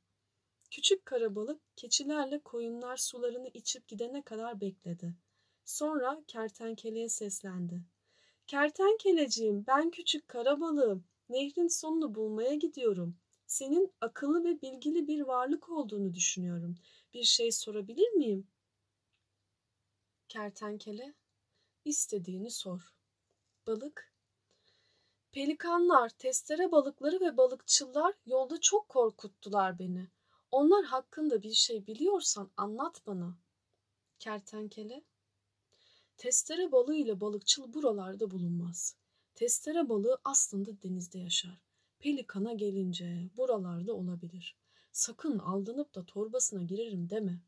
Küçük 0.71 1.05
karabalık 1.05 1.61
keçilerle 1.75 2.39
koyunlar 2.39 2.97
sularını 2.97 3.49
içip 3.53 3.87
gidene 3.87 4.21
kadar 4.21 4.61
bekledi. 4.61 5.15
Sonra 5.65 6.23
kertenkeleye 6.27 7.09
seslendi. 7.09 7.81
Kertenkeleciğim 8.47 9.67
ben 9.67 9.91
küçük 9.91 10.27
karabalığım. 10.27 11.03
Nehrin 11.29 11.67
sonunu 11.67 12.15
bulmaya 12.15 12.55
gidiyorum. 12.55 13.17
Senin 13.47 13.93
akıllı 14.01 14.43
ve 14.43 14.61
bilgili 14.61 15.07
bir 15.07 15.21
varlık 15.21 15.69
olduğunu 15.69 16.13
düşünüyorum. 16.13 16.75
Bir 17.13 17.23
şey 17.23 17.51
sorabilir 17.51 18.09
miyim? 18.09 18.47
Kertenkele 20.29 21.13
istediğini 21.85 22.51
sor. 22.51 22.93
Balık 23.67 24.13
Pelikanlar, 25.31 26.09
testere 26.09 26.71
balıkları 26.71 27.19
ve 27.19 27.37
balıkçılar 27.37 28.13
yolda 28.25 28.59
çok 28.59 28.89
korkuttular 28.89 29.79
beni. 29.79 30.07
Onlar 30.51 30.85
hakkında 30.85 31.43
bir 31.43 31.53
şey 31.53 31.87
biliyorsan 31.87 32.51
anlat 32.57 33.01
bana. 33.07 33.37
Kertenkele 34.19 35.03
Testere 36.17 36.71
balığı 36.71 36.95
ile 36.95 37.21
balıkçıl 37.21 37.73
buralarda 37.73 38.31
bulunmaz. 38.31 38.95
Testere 39.35 39.89
balığı 39.89 40.17
aslında 40.23 40.81
denizde 40.81 41.19
yaşar. 41.19 41.61
Pelikana 41.99 42.53
gelince 42.53 43.29
buralarda 43.37 43.93
olabilir. 43.93 44.57
Sakın 44.91 45.39
aldanıp 45.39 45.95
da 45.95 46.05
torbasına 46.05 46.63
girerim 46.63 47.09
deme. 47.09 47.41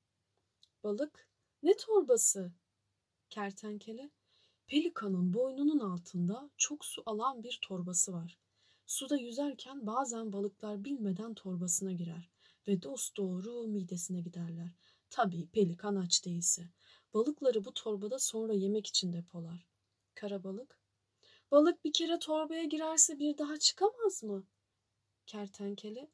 Balık, 0.83 1.29
ne 1.63 1.77
torbası? 1.77 2.51
Kertenkele, 3.29 4.11
pelikanın 4.67 5.33
boynunun 5.33 5.79
altında 5.79 6.49
çok 6.57 6.85
su 6.85 7.03
alan 7.05 7.43
bir 7.43 7.59
torbası 7.61 8.13
var. 8.13 8.37
Suda 8.85 9.17
yüzerken 9.17 9.87
bazen 9.87 10.33
balıklar 10.33 10.83
bilmeden 10.83 11.33
torbasına 11.33 11.91
girer 11.91 12.29
ve 12.67 12.81
dost 12.81 13.17
doğru 13.17 13.67
midesine 13.67 14.21
giderler. 14.21 14.71
Tabii 15.09 15.47
pelikan 15.47 15.95
aç 15.95 16.25
değilse. 16.25 16.69
Balıkları 17.15 17.65
bu 17.65 17.73
torbada 17.73 18.19
sonra 18.19 18.53
yemek 18.53 18.87
için 18.87 19.13
depolar. 19.13 19.67
Karabalık. 20.15 20.79
Balık 21.51 21.85
bir 21.85 21.93
kere 21.93 22.19
torbaya 22.19 22.63
girerse 22.63 23.19
bir 23.19 23.37
daha 23.37 23.59
çıkamaz 23.59 24.23
mı? 24.23 24.47
Kertenkele. 25.25 26.11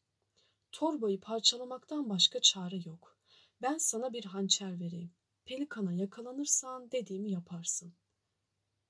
Torbayı 0.72 1.20
parçalamaktan 1.20 2.10
başka 2.10 2.40
çare 2.40 2.78
yok. 2.86 3.18
Ben 3.62 3.78
sana 3.78 4.14
bir 4.14 4.26
hançer 4.26 4.80
vereyim. 4.80 5.12
Pelikana 5.46 5.94
yakalanırsan 5.94 6.92
dediğimi 6.92 7.32
yaparsın. 7.32 7.94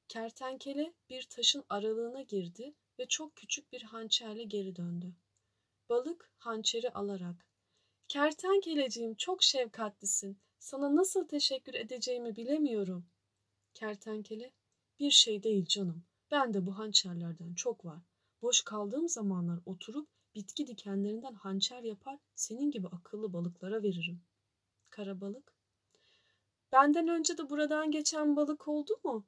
Kertenkele 0.08 0.94
bir 1.10 1.24
taşın 1.24 1.64
aralığına 1.70 2.22
girdi 2.22 2.74
ve 3.00 3.08
çok 3.08 3.36
küçük 3.36 3.72
bir 3.72 3.82
hançerle 3.82 4.44
geri 4.44 4.76
döndü. 4.76 5.16
Balık 5.90 6.32
hançeri 6.38 6.90
alarak 6.90 7.51
Kertenkeleciğim 8.12 9.16
çok 9.16 9.44
şefkatlisin. 9.44 10.38
Sana 10.60 10.96
nasıl 10.96 11.28
teşekkür 11.28 11.74
edeceğimi 11.74 12.36
bilemiyorum. 12.36 13.06
Kertenkele 13.74 14.52
bir 15.00 15.12
şey 15.12 15.44
değil 15.44 15.66
canım. 15.66 16.04
Ben 16.32 16.54
de 16.54 16.66
bu 16.66 16.78
hançerlerden 16.78 17.54
çok 17.54 17.86
var. 17.86 18.02
Boş 18.42 18.62
kaldığım 18.62 19.10
zamanlar 19.10 19.60
oturup 19.66 20.10
bitki 20.36 20.68
dikenlerinden 20.68 21.34
hançer 21.34 21.84
yapar 21.84 22.20
senin 22.36 22.72
gibi 22.72 22.88
akıllı 22.88 23.34
balıklara 23.34 23.84
veririm. 23.84 24.22
Karabalık 24.90 25.56
Benden 26.72 27.08
önce 27.08 27.38
de 27.38 27.50
buradan 27.50 27.92
geçen 27.92 28.36
balık 28.36 28.68
oldu 28.68 28.94
mu? 29.04 29.26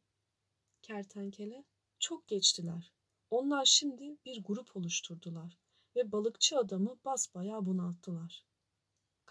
Kertenkele 0.81 1.63
çok 1.99 2.27
geçtiler. 2.27 2.93
Onlar 3.29 3.65
şimdi 3.65 4.17
bir 4.25 4.43
grup 4.43 4.75
oluşturdular 4.77 5.57
ve 5.95 6.11
balıkçı 6.11 6.57
adamı 6.57 6.97
basbayağı 7.05 7.65
bunalttılar. 7.65 8.52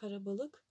Karabalık, 0.03 0.65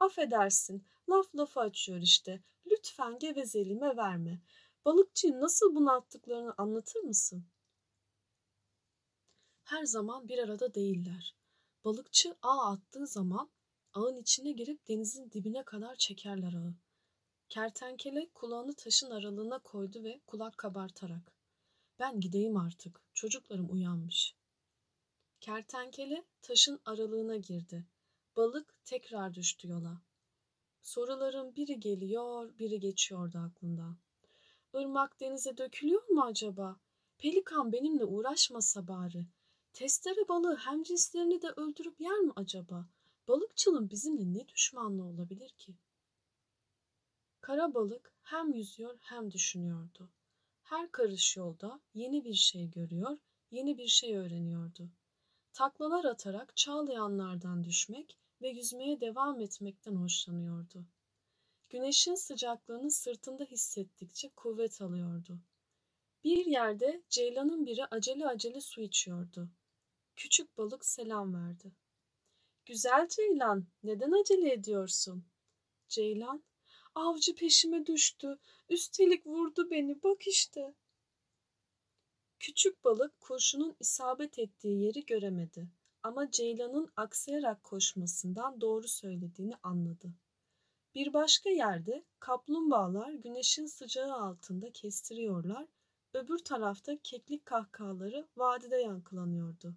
affedersin, 0.00 0.86
laf 1.08 1.34
lafı 1.34 1.60
açıyor 1.60 2.00
işte. 2.00 2.42
Lütfen 2.66 3.18
gevezeliğime 3.18 3.96
verme. 3.96 4.40
Balıkçıyı 4.84 5.40
nasıl 5.40 5.74
bunalttıklarını 5.74 6.54
anlatır 6.58 7.00
mısın? 7.00 7.46
Her 9.62 9.84
zaman 9.84 10.28
bir 10.28 10.38
arada 10.38 10.74
değiller. 10.74 11.36
Balıkçı 11.84 12.36
ağ 12.42 12.72
attığı 12.72 13.06
zaman 13.06 13.50
ağın 13.92 14.16
içine 14.16 14.52
girip 14.52 14.88
denizin 14.88 15.30
dibine 15.30 15.64
kadar 15.64 15.94
çekerler 15.94 16.52
ağı. 16.52 16.74
Kertenkele 17.48 18.28
kulağını 18.34 18.74
taşın 18.74 19.10
aralığına 19.10 19.58
koydu 19.58 20.04
ve 20.04 20.20
kulak 20.26 20.58
kabartarak. 20.58 21.32
Ben 21.98 22.20
gideyim 22.20 22.56
artık. 22.56 23.02
Çocuklarım 23.14 23.72
uyanmış. 23.72 24.34
Kertenkele 25.40 26.24
taşın 26.42 26.80
aralığına 26.84 27.36
girdi. 27.36 27.86
Balık 28.36 28.74
tekrar 28.84 29.34
düştü 29.34 29.68
yola. 29.68 30.02
Soruların 30.82 31.56
biri 31.56 31.80
geliyor, 31.80 32.58
biri 32.58 32.80
geçiyordu 32.80 33.38
aklında. 33.38 33.96
Irmak 34.74 35.20
denize 35.20 35.56
dökülüyor 35.56 36.08
mu 36.08 36.22
acaba? 36.22 36.76
Pelikan 37.18 37.72
benimle 37.72 38.04
uğraşmasa 38.04 38.88
bari. 38.88 39.26
Testere 39.72 40.28
balığı 40.28 40.56
hem 40.56 40.82
cinslerini 40.82 41.42
de 41.42 41.48
öldürüp 41.56 42.00
yer 42.00 42.18
mi 42.18 42.32
acaba? 42.36 42.86
Balıkçılın 43.28 43.90
bizimle 43.90 44.38
ne 44.38 44.48
düşmanlığı 44.48 45.04
olabilir 45.04 45.50
ki? 45.50 45.74
Kara 47.40 47.74
balık 47.74 48.12
hem 48.22 48.52
yüzüyor 48.52 48.98
hem 49.00 49.32
düşünüyordu. 49.32 50.10
Her 50.62 50.92
karış 50.92 51.36
yolda 51.36 51.80
yeni 51.94 52.24
bir 52.24 52.34
şey 52.34 52.70
görüyor, 52.70 53.18
yeni 53.50 53.78
bir 53.78 53.88
şey 53.88 54.16
öğreniyordu. 54.16 54.90
Taklalar 55.52 56.04
atarak 56.04 56.56
çağlayanlardan 56.56 57.64
düşmek 57.64 58.18
ve 58.42 58.48
yüzmeye 58.48 59.00
devam 59.00 59.40
etmekten 59.40 59.96
hoşlanıyordu. 59.96 60.84
Güneşin 61.68 62.14
sıcaklığını 62.14 62.90
sırtında 62.90 63.44
hissettikçe 63.44 64.28
kuvvet 64.28 64.82
alıyordu. 64.82 65.40
Bir 66.24 66.46
yerde 66.46 67.02
ceylanın 67.08 67.66
biri 67.66 67.84
acele 67.86 68.26
acele 68.26 68.60
su 68.60 68.80
içiyordu. 68.80 69.48
Küçük 70.16 70.58
balık 70.58 70.84
selam 70.84 71.34
verdi. 71.34 71.72
Güzel 72.66 73.08
ceylan, 73.08 73.66
neden 73.82 74.12
acele 74.12 74.52
ediyorsun? 74.52 75.24
Ceylan, 75.88 76.44
avcı 76.94 77.34
peşime 77.34 77.86
düştü, 77.86 78.38
üstelik 78.68 79.26
vurdu 79.26 79.70
beni, 79.70 80.02
bak 80.02 80.26
işte. 80.26 80.74
Küçük 82.40 82.84
balık 82.84 83.20
kurşunun 83.20 83.76
isabet 83.80 84.38
ettiği 84.38 84.82
yeri 84.82 85.06
göremedi 85.06 85.68
ama 86.02 86.30
Ceylan'ın 86.30 86.92
aksayarak 86.96 87.64
koşmasından 87.64 88.60
doğru 88.60 88.88
söylediğini 88.88 89.54
anladı. 89.62 90.14
Bir 90.94 91.12
başka 91.12 91.50
yerde 91.50 92.04
kaplumbağalar 92.20 93.12
güneşin 93.12 93.66
sıcağı 93.66 94.12
altında 94.12 94.72
kestiriyorlar, 94.72 95.66
öbür 96.14 96.38
tarafta 96.38 96.96
keklik 97.02 97.46
kahkahaları 97.46 98.28
vadide 98.36 98.76
yankılanıyordu. 98.76 99.74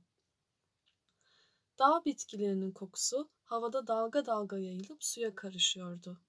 Dağ 1.80 2.06
bitkilerinin 2.06 2.72
kokusu 2.72 3.30
havada 3.44 3.88
dalga 3.88 4.26
dalga 4.26 4.58
yayılıp 4.58 5.04
suya 5.04 5.36
karışıyordu. 5.36 6.22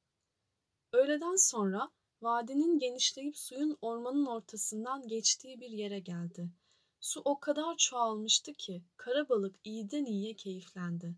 Öğleden 0.93 1.37
sonra 1.37 1.91
vadinin 2.23 2.79
genişleyip 2.79 3.37
suyun 3.37 3.79
ormanın 3.81 4.27
ortasından 4.27 5.09
geçtiği 5.09 5.61
bir 5.61 5.71
yere 5.71 5.99
geldi. 5.99 6.51
Su 7.01 7.23
o 7.25 7.41
kadar 7.41 7.77
çoğalmıştı 7.77 8.55
ki 8.55 8.83
kara 8.97 9.29
balık 9.29 9.57
iyiden 9.65 10.05
iyiye 10.05 10.35
keyiflendi. 10.35 11.17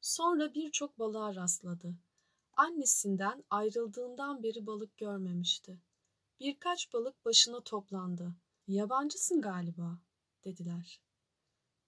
Sonra 0.00 0.54
birçok 0.54 0.98
balığa 0.98 1.34
rastladı. 1.34 1.94
Annesinden 2.56 3.44
ayrıldığından 3.50 4.42
beri 4.42 4.66
balık 4.66 4.96
görmemişti. 4.96 5.80
Birkaç 6.40 6.92
balık 6.92 7.24
başına 7.24 7.60
toplandı. 7.60 8.34
Yabancısın 8.68 9.40
galiba, 9.40 9.98
dediler. 10.44 11.00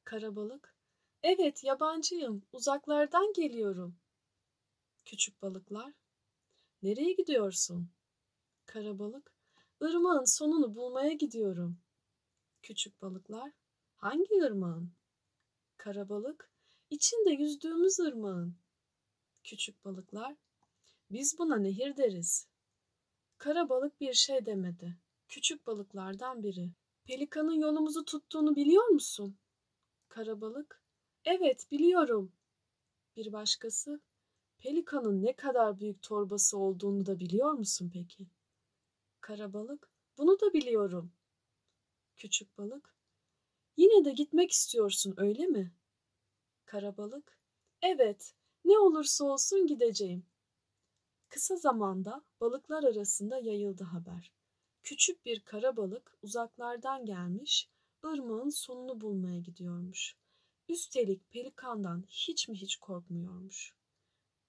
Kara 0.05 0.37
balık, 0.37 0.75
evet 1.23 1.65
yabancıyım, 1.65 2.43
uzaklardan 2.53 3.33
geliyorum. 3.33 3.97
Küçük 5.05 5.43
balıklar, 5.43 5.93
nereye 6.83 7.13
gidiyorsun? 7.13 7.91
Karabalık, 8.69 9.33
ırmağın 9.83 10.25
sonunu 10.25 10.75
bulmaya 10.75 11.13
gidiyorum. 11.13 11.79
Küçük 12.63 13.03
balıklar, 13.03 13.53
hangi 13.97 14.43
ırmağın? 14.45 14.93
Karabalık, 15.77 16.51
içinde 16.91 17.31
yüzdüğümüz 17.31 18.01
ırmağın. 18.01 18.57
Küçük 19.45 19.85
balıklar, 19.85 20.37
biz 21.11 21.39
buna 21.39 21.57
nehir 21.57 21.97
deriz. 21.97 22.49
Karabalık 23.39 24.01
bir 24.01 24.13
şey 24.13 24.47
demedi. 24.47 24.97
Küçük 25.29 25.67
balıklardan 25.67 26.43
biri. 26.43 26.71
Pelikanın 27.05 27.61
yolumuzu 27.61 28.05
tuttuğunu 28.05 28.57
biliyor 28.57 28.87
musun? 28.87 29.39
Karabalık, 30.09 30.83
evet 31.25 31.67
biliyorum. 31.71 32.33
Bir 33.17 33.33
başkası, 33.33 34.01
Pelikanın 34.59 35.23
ne 35.23 35.33
kadar 35.37 35.81
büyük 35.81 36.03
torbası 36.03 36.59
olduğunu 36.59 37.07
da 37.07 37.21
biliyor 37.21 37.53
musun 37.53 37.91
peki? 37.95 38.27
Karabalık, 39.29 39.91
bunu 40.19 40.41
da 40.41 40.53
biliyorum. 40.53 41.13
Küçük 42.17 42.59
balık, 42.59 42.95
yine 43.77 44.05
de 44.05 44.11
gitmek 44.11 44.51
istiyorsun 44.51 45.15
öyle 45.17 45.47
mi? 45.47 45.73
Karabalık, 46.65 47.39
evet, 47.83 48.35
ne 48.65 48.79
olursa 48.79 49.25
olsun 49.25 49.67
gideceğim. 49.67 50.27
Kısa 51.29 51.57
zamanda 51.57 52.25
balıklar 52.41 52.85
arasında 52.85 53.39
yayıldı 53.39 53.85
haber. 53.85 54.33
Küçük 54.83 55.27
bir 55.27 55.41
karabalık 55.41 56.19
uzaklardan 56.23 57.05
gelmiş, 57.05 57.69
ırmağın 58.05 58.51
sonunu 58.51 59.01
bulmaya 59.01 59.39
gidiyormuş. 59.39 60.17
Üstelik 60.69 61.31
pelikandan 61.31 62.05
hiç 62.09 62.49
mi 62.49 62.57
hiç 62.57 62.77
korkmuyormuş. 62.77 63.75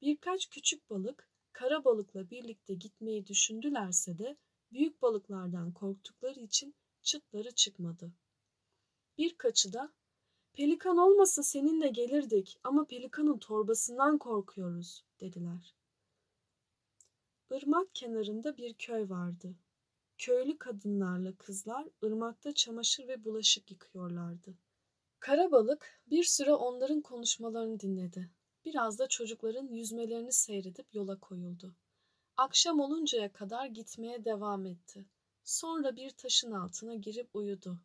Birkaç 0.02 0.50
küçük 0.50 0.90
balık 0.90 1.30
kara 1.52 1.86
balıkla 1.86 2.30
birlikte 2.30 2.74
gitmeyi 2.74 3.28
düşündülerse 3.28 4.18
de 4.18 4.38
büyük 4.72 5.02
balıklardan 5.02 5.72
korktukları 5.72 6.40
için 6.40 6.76
çıtları 7.02 7.52
çıkmadı. 7.52 8.12
Birkaçı 9.18 9.74
da 9.74 9.94
pelikan 10.54 10.98
olmasa 10.98 11.44
seninle 11.44 11.88
gelirdik 11.88 12.60
ama 12.64 12.86
pelikanın 12.86 13.38
torbasından 13.38 14.18
korkuyoruz 14.18 15.06
dediler. 15.20 15.76
Irmak 17.52 17.96
kenarında 17.96 18.58
bir 18.58 18.74
köy 18.74 19.10
vardı. 19.10 19.56
Köylü 20.18 20.58
kadınlarla 20.58 21.36
kızlar 21.36 21.88
ırmakta 22.04 22.54
çamaşır 22.54 23.08
ve 23.08 23.24
bulaşık 23.24 23.72
yıkıyorlardı. 23.72 24.58
Karabalık 25.20 26.02
bir 26.08 26.24
süre 26.24 26.54
onların 26.54 27.02
konuşmalarını 27.02 27.80
dinledi. 27.80 28.30
Biraz 28.66 29.00
da 29.00 29.08
çocukların 29.08 29.68
yüzmelerini 29.68 30.34
seyredip 30.34 30.96
yola 30.96 31.20
koyuldu. 31.20 31.76
Akşam 32.40 32.80
oluncaya 32.80 33.34
kadar 33.34 33.66
gitmeye 33.66 34.26
devam 34.26 34.66
etti. 34.66 35.06
Sonra 35.44 35.96
bir 35.96 36.10
taşın 36.10 36.52
altına 36.52 36.96
girip 36.96 37.36
uyudu. 37.36 37.80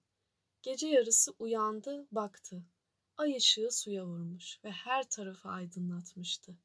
Gece 0.63 0.87
yarısı 0.87 1.35
uyandı, 1.39 2.07
baktı. 2.13 2.63
Ay 3.17 3.37
ışığı 3.37 3.69
suya 3.71 4.07
vurmuş 4.07 4.65
ve 4.65 4.71
her 4.71 5.09
tarafı 5.09 5.49
aydınlatmıştı. 5.49 6.57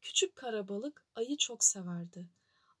Küçük 0.00 0.36
karabalık 0.36 1.06
ayı 1.14 1.36
çok 1.36 1.64
severdi. 1.64 2.28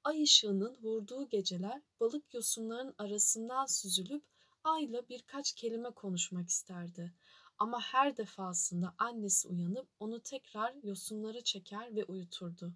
ay 0.04 0.22
ışığının 0.22 0.76
vurduğu 0.82 1.28
geceler 1.28 1.82
balık 2.00 2.34
yosunların 2.34 2.94
arasından 2.98 3.66
süzülüp 3.66 4.24
ayla 4.64 5.08
birkaç 5.08 5.52
kelime 5.52 5.90
konuşmak 5.90 6.48
isterdi. 6.48 7.12
Ama 7.58 7.80
her 7.80 8.16
defasında 8.16 8.94
annesi 8.98 9.48
uyanıp 9.48 9.88
onu 10.00 10.20
tekrar 10.20 10.74
yosunlara 10.82 11.40
çeker 11.40 11.96
ve 11.96 12.04
uyuturdu. 12.04 12.74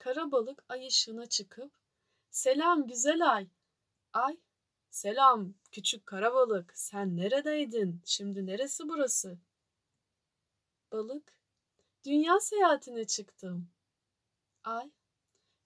Kara 0.00 0.32
balık 0.32 0.64
ay 0.68 0.86
ışığına 0.86 1.26
çıkıp 1.26 1.72
"Selam 2.30 2.86
güzel 2.86 3.32
ay." 3.32 3.48
Ay, 4.12 4.36
"Selam 4.90 5.54
küçük 5.72 6.06
kara 6.06 6.34
balık. 6.34 6.72
Sen 6.78 7.16
neredeydin? 7.16 8.02
Şimdi 8.04 8.46
neresi 8.46 8.88
burası?" 8.88 9.38
Balık, 10.92 11.32
"Dünya 12.04 12.40
seyahatine 12.40 13.04
çıktım." 13.04 13.68
Ay, 14.64 14.90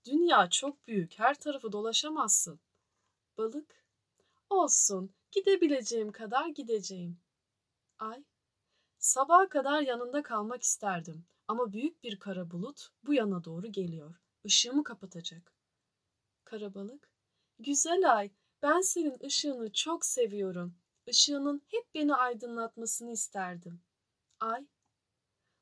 "Dünya 0.05 0.51
çok 0.51 0.87
büyük. 0.87 1.19
Her 1.19 1.35
tarafı 1.35 1.73
dolaşamazsın." 1.73 2.61
Balık, 3.39 3.85
"Olsun. 4.51 5.15
Gidebileceğim 5.33 6.13
kadar 6.13 6.47
gideceğim." 6.49 7.19
Ay, 7.99 8.25
"Sabaha 8.99 9.49
kadar 9.49 9.81
yanında 9.81 10.23
kalmak 10.23 10.63
isterdim 10.63 11.25
ama 11.49 11.73
büyük 11.73 12.03
bir 12.05 12.19
kara 12.19 12.51
bulut 12.51 12.89
bu 13.05 13.15
yana 13.15 13.45
doğru 13.45 13.67
geliyor. 13.73 14.24
Işığımı 14.45 14.85
kapatacak." 14.85 15.55
Karabalık, 16.45 17.11
"Güzel 17.59 18.17
ay, 18.17 18.31
ben 18.63 18.81
senin 18.81 19.19
ışığını 19.25 19.73
çok 19.73 20.07
seviyorum. 20.07 20.75
Işığının 21.07 21.63
hep 21.69 21.95
beni 21.95 22.15
aydınlatmasını 22.15 23.13
isterdim." 23.13 23.81
Ay, 24.41 24.67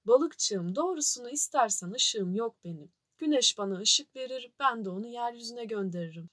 "Balıkçığım, 0.05 0.77
doğrusunu 0.77 1.31
istersen 1.31 1.93
ışığım 1.93 2.35
yok 2.35 2.57
benim. 2.65 2.93
Güneş 3.19 3.59
bana 3.59 3.79
ışık 3.79 4.17
verir, 4.17 4.53
ben 4.59 4.85
de 4.85 4.91
onu 4.91 5.07
yeryüzüne 5.07 5.65
gönderirim." 5.65 6.31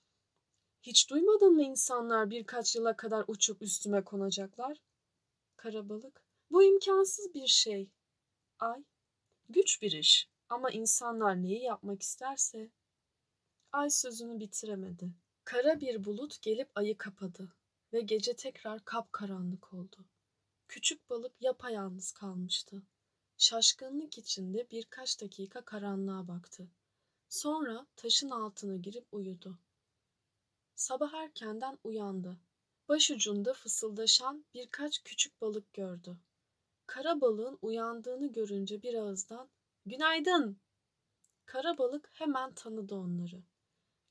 Hiç 0.81 1.09
duymadın 1.09 1.53
mı 1.53 1.63
insanlar 1.63 2.29
birkaç 2.29 2.75
yıla 2.75 2.95
kadar 2.97 3.25
uçup 3.27 3.61
üstüme 3.61 4.03
konacaklar? 4.03 4.77
Karabalık, 5.57 6.23
bu 6.51 6.63
imkansız 6.63 7.33
bir 7.33 7.47
şey. 7.47 7.89
Ay, 8.59 8.83
güç 9.49 9.81
bir 9.81 9.91
iş 9.91 10.29
ama 10.49 10.71
insanlar 10.71 11.43
neyi 11.43 11.63
yapmak 11.63 12.01
isterse. 12.01 12.69
Ay 13.71 13.89
sözünü 13.89 14.39
bitiremedi. 14.39 15.13
Kara 15.43 15.81
bir 15.81 16.03
bulut 16.03 16.41
gelip 16.41 16.69
ayı 16.75 16.97
kapadı 16.97 17.53
ve 17.93 18.01
gece 18.01 18.35
tekrar 18.35 18.85
kapkaranlık 18.85 19.73
oldu. 19.73 20.05
Küçük 20.67 21.09
balık 21.09 21.41
yapayalnız 21.41 22.11
kalmıştı. 22.11 22.83
Şaşkınlık 23.37 24.17
içinde 24.17 24.67
birkaç 24.71 25.21
dakika 25.21 25.61
karanlığa 25.65 26.27
baktı. 26.27 26.67
Sonra 27.29 27.87
taşın 27.95 28.29
altına 28.29 28.75
girip 28.75 29.07
uyudu. 29.11 29.59
Sabah 30.75 31.13
erkenden 31.13 31.77
uyandı. 31.83 32.37
Başucunda 32.89 33.53
fısıldaşan 33.53 34.45
birkaç 34.53 35.03
küçük 35.03 35.41
balık 35.41 35.73
gördü. 35.73 36.17
Kara 36.85 37.21
balığın 37.21 37.57
uyandığını 37.61 38.31
görünce 38.31 38.81
bir 38.81 38.93
ağızdan 38.93 39.49
"Günaydın!" 39.89 40.59
Kara 41.45 41.77
balık 41.77 42.09
hemen 42.13 42.53
tanıdı 42.53 42.95
onları. 42.95 43.43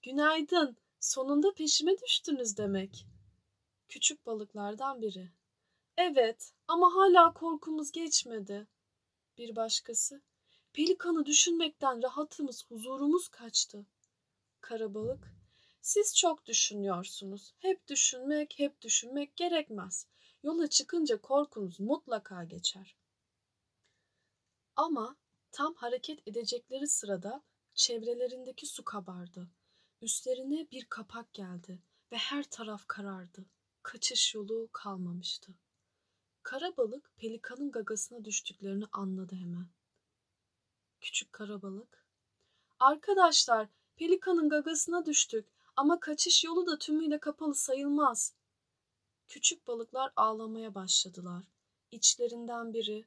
"Günaydın! 0.03 0.77
Sonunda 1.01 1.55
peşime 1.55 1.99
düştünüz 1.99 2.57
demek." 2.57 3.07
Küçük 3.89 4.27
balıklardan 4.27 5.03
biri. 5.03 5.31
"Evet 5.97 6.53
ama 6.69 6.95
hala 6.95 7.33
korkumuz 7.33 7.93
geçmedi." 7.93 8.67
Bir 9.39 9.57
başkası. 9.57 10.23
"Pelikanı 10.73 11.27
düşünmekten 11.27 12.03
rahatımız, 12.03 12.67
huzurumuz 12.69 13.29
kaçtı." 13.29 13.87
Kara 14.61 14.95
balık 14.95 15.33
siz 15.83 16.17
çok 16.17 16.47
düşünüyorsunuz. 16.47 17.55
Hep 17.59 17.89
düşünmek, 17.89 18.59
hep 18.59 18.83
düşünmek 18.83 19.37
gerekmez. 19.37 20.07
Yola 20.43 20.67
çıkınca 20.67 21.21
korkunuz 21.21 21.81
mutlaka 21.81 22.45
geçer. 22.45 22.97
Ama 24.77 25.17
tam 25.53 25.75
hareket 25.75 26.29
edecekleri 26.29 26.89
sırada 26.89 27.43
çevrelerindeki 27.75 28.67
su 28.67 28.85
kabardı. 28.85 29.49
Üstlerine 30.03 30.71
bir 30.71 30.85
kapak 30.85 31.35
geldi 31.35 31.83
ve 32.13 32.17
her 32.17 32.45
taraf 32.45 32.85
karardı. 32.87 33.47
Kaçış 33.83 34.35
yolu 34.35 34.69
kalmamıştı. 34.73 35.55
Kara 36.43 36.77
balık 36.77 37.11
pelikanın 37.17 37.71
gagasına 37.71 38.25
düştüklerini 38.25 38.85
anladı 38.93 39.35
hemen. 39.35 39.69
Küçük 41.01 41.33
kara 41.33 41.63
balık, 41.63 42.07
"Arkadaşlar, 42.81 43.69
pelikanın 43.97 44.49
gagasına 44.49 45.07
düştük. 45.07 45.47
Ama 45.77 46.01
kaçış 46.01 46.45
yolu 46.45 46.67
da 46.67 46.79
tümüyle 46.79 47.19
kapalı 47.19 47.55
sayılmaz. 47.55 48.35
Küçük 49.27 49.67
balıklar 49.67 50.13
ağlamaya 50.17 50.75
başladılar. 50.75 51.45
İçlerinden 51.91 52.75
biri 52.75 53.05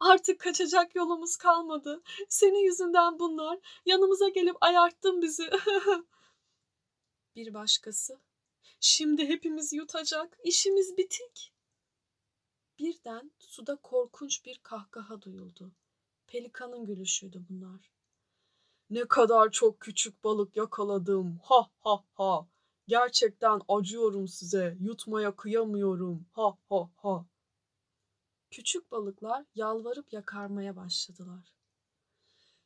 Artık 0.00 0.40
kaçacak 0.40 0.94
yolumuz 0.94 1.36
kalmadı. 1.36 2.02
Senin 2.28 2.64
yüzünden 2.64 3.18
bunlar. 3.18 3.58
Yanımıza 3.86 4.28
gelip 4.28 4.56
ayarttın 4.60 5.22
bizi. 5.22 5.50
Bir 7.36 7.54
başkası. 7.54 8.18
Şimdi 8.80 9.28
hepimiz 9.28 9.72
yutacak. 9.72 10.38
İşimiz 10.44 10.96
bitik. 10.96 11.52
Birden 12.78 13.30
suda 13.38 13.76
korkunç 13.76 14.44
bir 14.44 14.60
kahkaha 14.62 15.22
duyuldu. 15.22 15.72
Pelikanın 16.26 16.86
gülüşüydü 16.86 17.44
bunlar. 17.48 17.92
Ne 18.90 19.04
kadar 19.04 19.50
çok 19.50 19.80
küçük 19.80 20.24
balık 20.24 20.56
yakaladım. 20.56 21.40
Ha 21.42 21.70
ha 21.80 22.04
ha. 22.14 22.46
Gerçekten 22.88 23.60
acıyorum 23.68 24.28
size. 24.28 24.76
Yutmaya 24.80 25.36
kıyamıyorum. 25.36 26.26
Ha 26.32 26.58
ha 26.68 26.90
ha. 26.96 27.26
Küçük 28.50 28.90
balıklar 28.90 29.44
yalvarıp 29.54 30.12
yakarmaya 30.12 30.76
başladılar. 30.76 31.54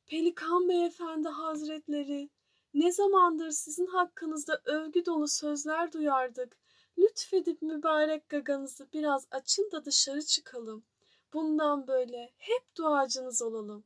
Pelikan 0.06 0.68
beyefendi 0.68 1.28
hazretleri, 1.28 2.30
ne 2.74 2.92
zamandır 2.92 3.50
sizin 3.50 3.86
hakkınızda 3.86 4.62
övgü 4.64 5.06
dolu 5.06 5.28
sözler 5.28 5.92
duyardık. 5.92 6.56
Lütfedip 6.98 7.62
mübarek 7.62 8.28
gaganızı 8.28 8.88
biraz 8.92 9.26
açın 9.30 9.70
da 9.72 9.84
dışarı 9.84 10.22
çıkalım. 10.22 10.84
Bundan 11.32 11.86
böyle 11.86 12.32
hep 12.36 12.76
duacınız 12.76 13.42
olalım. 13.42 13.84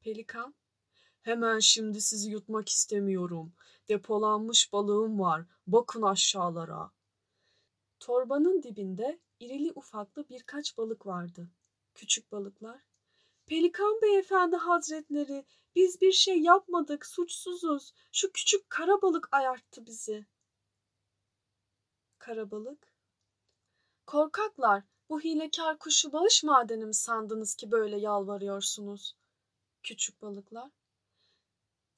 Pelikan, 0.00 0.54
Hemen 1.22 1.58
şimdi 1.58 2.00
sizi 2.00 2.30
yutmak 2.30 2.68
istemiyorum. 2.68 3.52
Depolanmış 3.88 4.72
balığım 4.72 5.20
var. 5.20 5.44
Bakın 5.66 6.02
aşağılara. 6.02 6.90
Torbanın 8.02 8.62
dibinde 8.62 9.20
irili 9.40 9.72
ufaklı 9.74 10.28
birkaç 10.28 10.78
balık 10.78 11.06
vardı. 11.06 11.48
Küçük 11.94 12.32
balıklar. 12.32 12.80
Pelikan 13.46 14.02
beyefendi 14.02 14.56
hazretleri, 14.56 15.44
biz 15.74 16.00
bir 16.00 16.12
şey 16.12 16.40
yapmadık, 16.40 17.06
suçsuzuz. 17.06 17.92
Şu 18.12 18.32
küçük 18.32 18.70
kara 18.70 19.02
balık 19.02 19.28
ayarttı 19.32 19.86
bizi. 19.86 20.26
Kara 22.18 22.50
balık. 22.50 22.92
Korkaklar, 24.06 24.82
bu 25.08 25.20
hilekar 25.20 25.78
kuşu 25.78 26.12
bağış 26.12 26.44
madeni 26.44 26.86
mi 26.86 26.94
sandınız 26.94 27.54
ki 27.54 27.70
böyle 27.70 27.96
yalvarıyorsunuz? 27.96 29.16
Küçük 29.82 30.22
balıklar. 30.22 30.70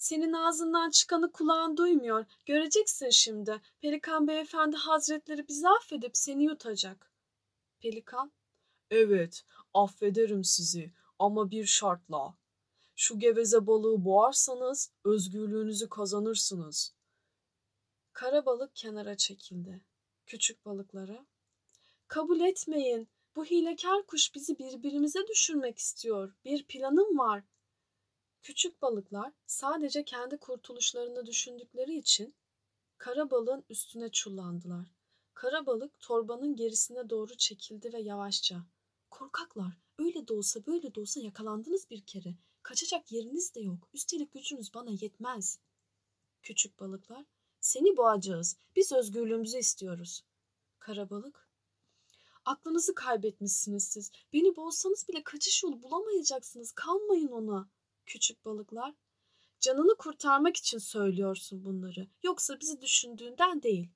Senin 0.04 0.32
ağzından 0.32 0.90
çıkanı 0.90 1.32
kulağın 1.32 1.76
duymuyor. 1.76 2.24
Göreceksin 2.46 3.10
şimdi. 3.10 3.60
Pelikan 3.80 4.28
beyefendi 4.28 4.76
hazretleri 4.76 5.48
bizi 5.48 5.68
affedip 5.68 6.16
seni 6.16 6.44
yutacak. 6.44 7.10
Pelikan, 7.80 8.32
evet 8.90 9.44
affederim 9.74 10.44
sizi 10.44 10.92
ama 11.18 11.50
bir 11.50 11.64
şartla. 11.66 12.34
Şu 12.96 13.18
geveze 13.18 13.66
balığı 13.66 14.04
boğarsanız 14.04 14.92
özgürlüğünüzü 15.04 15.88
kazanırsınız. 15.88 16.94
Kara 18.12 18.46
balık 18.46 18.76
kenara 18.76 19.16
çekildi. 19.16 19.84
Küçük 20.26 20.66
balıklara, 20.66 21.26
kabul 22.08 22.40
etmeyin. 22.40 23.08
Bu 23.36 23.44
hilekar 23.44 24.06
kuş 24.06 24.34
bizi 24.34 24.58
birbirimize 24.58 25.26
düşürmek 25.28 25.78
istiyor. 25.78 26.34
Bir 26.44 26.66
planım 26.66 27.18
var. 27.18 27.44
Küçük 28.44 28.82
balıklar 28.82 29.32
sadece 29.46 30.04
kendi 30.04 30.36
kurtuluşlarını 30.36 31.26
düşündükleri 31.26 31.98
için 31.98 32.34
kara 32.98 33.30
balığın 33.30 33.64
üstüne 33.68 34.08
çullandılar. 34.08 34.88
Kara 35.34 35.66
balık 35.66 36.00
torbanın 36.00 36.56
gerisine 36.56 37.10
doğru 37.10 37.36
çekildi 37.36 37.92
ve 37.92 38.00
yavaşça 38.00 38.64
"Korkaklar, 39.10 39.72
öyle 39.98 40.28
de 40.28 40.32
olsa 40.32 40.66
böyle 40.66 40.94
de 40.94 41.00
olsa 41.00 41.20
yakalandınız 41.20 41.90
bir 41.90 42.06
kere. 42.06 42.34
Kaçacak 42.62 43.12
yeriniz 43.12 43.54
de 43.54 43.60
yok. 43.60 43.88
Üstelik 43.94 44.32
gücünüz 44.32 44.74
bana 44.74 44.90
yetmez." 44.90 45.58
Küçük 46.42 46.80
balıklar 46.80 47.24
"Seni 47.60 47.96
boğacağız. 47.96 48.56
Biz 48.76 48.92
özgürlüğümüzü 48.92 49.58
istiyoruz." 49.58 50.24
Kara 50.78 51.10
balık 51.10 51.48
Aklınızı 52.44 52.94
kaybetmişsiniz 52.94 53.84
siz. 53.84 54.10
Beni 54.32 54.56
boğsanız 54.56 55.08
bile 55.08 55.22
kaçış 55.22 55.62
yolu 55.62 55.82
bulamayacaksınız. 55.82 56.72
Kalmayın 56.72 57.28
ona. 57.28 57.68
Küçük 58.06 58.44
balıklar, 58.44 58.94
Canını 59.64 59.96
kurtarmak 59.96 60.56
için 60.56 60.78
söylüyorsun 60.78 61.64
bunları. 61.64 62.06
Yoksa 62.22 62.60
bizi 62.60 62.80
düşündüğünden 62.80 63.62
değil. 63.62 63.88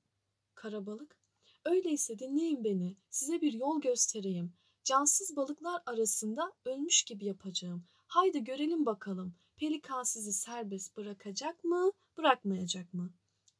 Karabalık, 0.55 1.19
öyleyse 1.65 2.19
dinleyin 2.19 2.63
beni. 2.63 2.97
Size 3.09 3.41
bir 3.41 3.53
yol 3.53 3.81
göstereyim. 3.81 4.53
Cansız 4.83 5.35
balıklar 5.35 5.81
arasında 5.85 6.51
ölmüş 6.65 7.03
gibi 7.03 7.25
yapacağım. 7.25 7.83
Haydi 8.07 8.43
görelim 8.43 8.85
bakalım. 8.85 9.35
Pelikan 9.57 10.03
sizi 10.03 10.33
serbest 10.33 10.97
bırakacak 10.97 11.63
mı, 11.63 11.91
bırakmayacak 12.17 12.93
mı? 12.93 13.13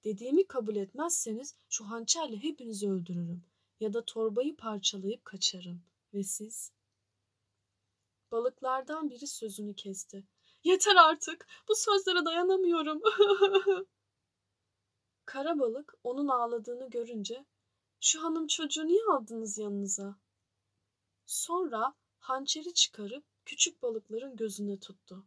Dediğimi 0.04 0.48
kabul 0.48 0.76
etmezseniz 0.76 1.56
şu 1.70 1.86
hançerle 1.86 2.44
hepinizi 2.44 2.90
öldürürüm. 2.90 3.44
Ya 3.80 3.94
da 3.94 4.06
torbayı 4.06 4.56
parçalayıp 4.56 5.26
kaçarım. 5.26 5.82
Ve 6.14 6.24
siz? 6.24 6.72
Balıklardan 8.32 9.10
biri 9.10 9.28
sözünü 9.28 9.76
kesti. 9.76 10.24
Yeter 10.64 10.96
artık. 10.96 11.48
Bu 11.68 11.76
sözlere 11.76 12.26
dayanamıyorum. 12.26 13.02
Kara 15.26 15.60
balık 15.60 15.94
onun 16.04 16.28
ağladığını 16.28 16.90
görünce 16.90 17.46
şu 18.00 18.24
hanım 18.24 18.48
çocuğu 18.48 18.88
niye 18.88 19.04
aldınız 19.12 19.58
yanınıza? 19.58 20.16
Sonra 21.26 21.96
hançeri 22.20 22.74
çıkarıp 22.74 23.24
küçük 23.46 23.82
balıkların 23.82 24.36
gözüne 24.36 24.80
tuttu. 24.80 25.26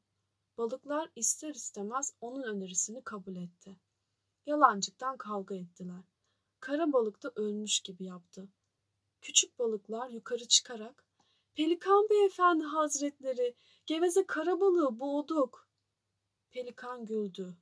Balıklar 0.58 1.10
ister 1.16 1.54
istemez 1.54 2.14
onun 2.20 2.42
önerisini 2.42 3.04
kabul 3.04 3.36
etti. 3.36 3.76
Yalancıktan 4.46 5.16
kavga 5.16 5.54
ettiler. 5.54 6.04
Kara 6.60 6.92
balık 6.92 7.22
da 7.22 7.32
ölmüş 7.36 7.80
gibi 7.80 8.04
yaptı. 8.04 8.48
Küçük 9.20 9.58
balıklar 9.58 10.08
yukarı 10.10 10.48
çıkarak 10.48 11.04
Pelikan 11.54 12.08
beyefendi 12.10 12.64
hazretleri, 12.64 13.54
geveze 13.86 14.26
kara 14.26 14.60
balığı 14.60 15.00
boğduk. 15.00 15.68
Pelikan 16.50 17.06
güldü. 17.06 17.56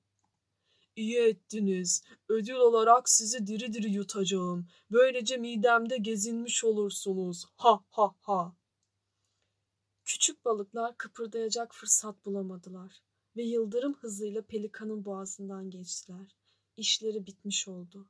İyi 0.97 1.19
ettiniz. 1.19 2.03
Ödül 2.29 2.55
olarak 2.55 3.09
sizi 3.09 3.47
diri 3.47 3.73
diri 3.73 3.91
yutacağım. 3.91 4.69
Böylece 4.91 5.37
midemde 5.37 5.97
gezinmiş 5.97 6.65
olursunuz. 6.65 7.45
Ha 7.57 7.85
ha 7.91 8.15
ha. 8.21 8.57
Küçük 10.05 10.45
balıklar 10.45 10.97
kıpırdayacak 10.97 11.75
fırsat 11.75 12.25
bulamadılar 12.25 13.03
ve 13.37 13.43
yıldırım 13.43 13.95
hızıyla 13.95 14.43
pelikanın 14.43 15.05
boğazından 15.05 15.71
geçtiler. 15.71 16.37
İşleri 16.77 17.27
bitmiş 17.27 17.69
oldu. 17.69 18.09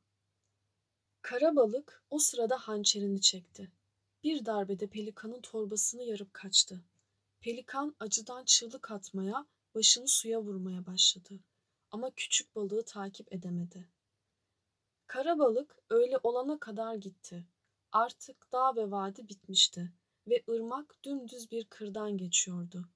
Kara 1.22 1.56
balık 1.56 2.04
o 2.10 2.18
sırada 2.18 2.56
hançerini 2.56 3.20
çekti. 3.20 3.72
Bir 4.24 4.46
darbede 4.46 4.86
pelikanın 4.86 5.40
torbasını 5.40 6.02
yarıp 6.02 6.34
kaçtı. 6.34 6.84
Pelikan 7.40 7.94
acıdan 8.00 8.44
çığlık 8.44 8.90
atmaya, 8.90 9.46
başını 9.74 10.08
suya 10.08 10.42
vurmaya 10.42 10.86
başladı. 10.86 11.40
Ama 11.90 12.10
küçük 12.10 12.56
balığı 12.56 12.84
takip 12.84 13.32
edemedi. 13.32 13.88
Kara 15.06 15.38
balık 15.38 15.76
öyle 15.90 16.18
olana 16.22 16.58
kadar 16.58 16.94
gitti. 16.94 17.46
Artık 17.92 18.52
dağ 18.52 18.76
ve 18.76 18.90
vadi 18.90 19.28
bitmişti 19.28 19.92
ve 20.26 20.42
ırmak 20.48 20.96
dümdüz 21.04 21.50
bir 21.50 21.64
kırdan 21.64 22.18
geçiyordu. 22.18 22.88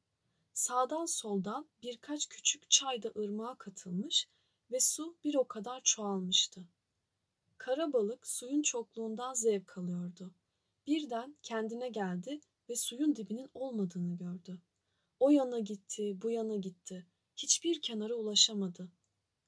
Sağdan 0.54 1.07
soldan 1.07 1.66
birkaç 1.83 2.28
küçük 2.28 2.70
çay 2.70 3.02
da 3.02 3.12
ırmağa 3.16 3.54
katılmış 3.54 4.28
ve 4.70 4.80
su 4.80 5.16
bir 5.24 5.35
o 5.35 5.44
kadar 5.44 5.80
çoğalmıştı. 5.80 6.64
Kara 7.59 7.92
balık 7.92 8.26
suyun 8.26 8.62
çokluğundan 8.62 9.35
zevk 9.35 9.78
alıyordu. 9.78 10.30
Birden 10.87 11.37
kendine 11.42 11.88
geldi 11.88 12.40
ve 12.68 12.77
suyun 12.77 13.16
dibinin 13.16 13.50
olmadığını 13.55 14.16
gördü. 14.16 14.61
O 15.20 15.31
yana 15.31 15.59
gitti, 15.59 16.22
bu 16.22 16.31
yana 16.31 16.57
gitti. 16.57 17.07
Hiçbir 17.37 17.83
kenara 17.83 18.14
ulaşamadı. 18.14 18.92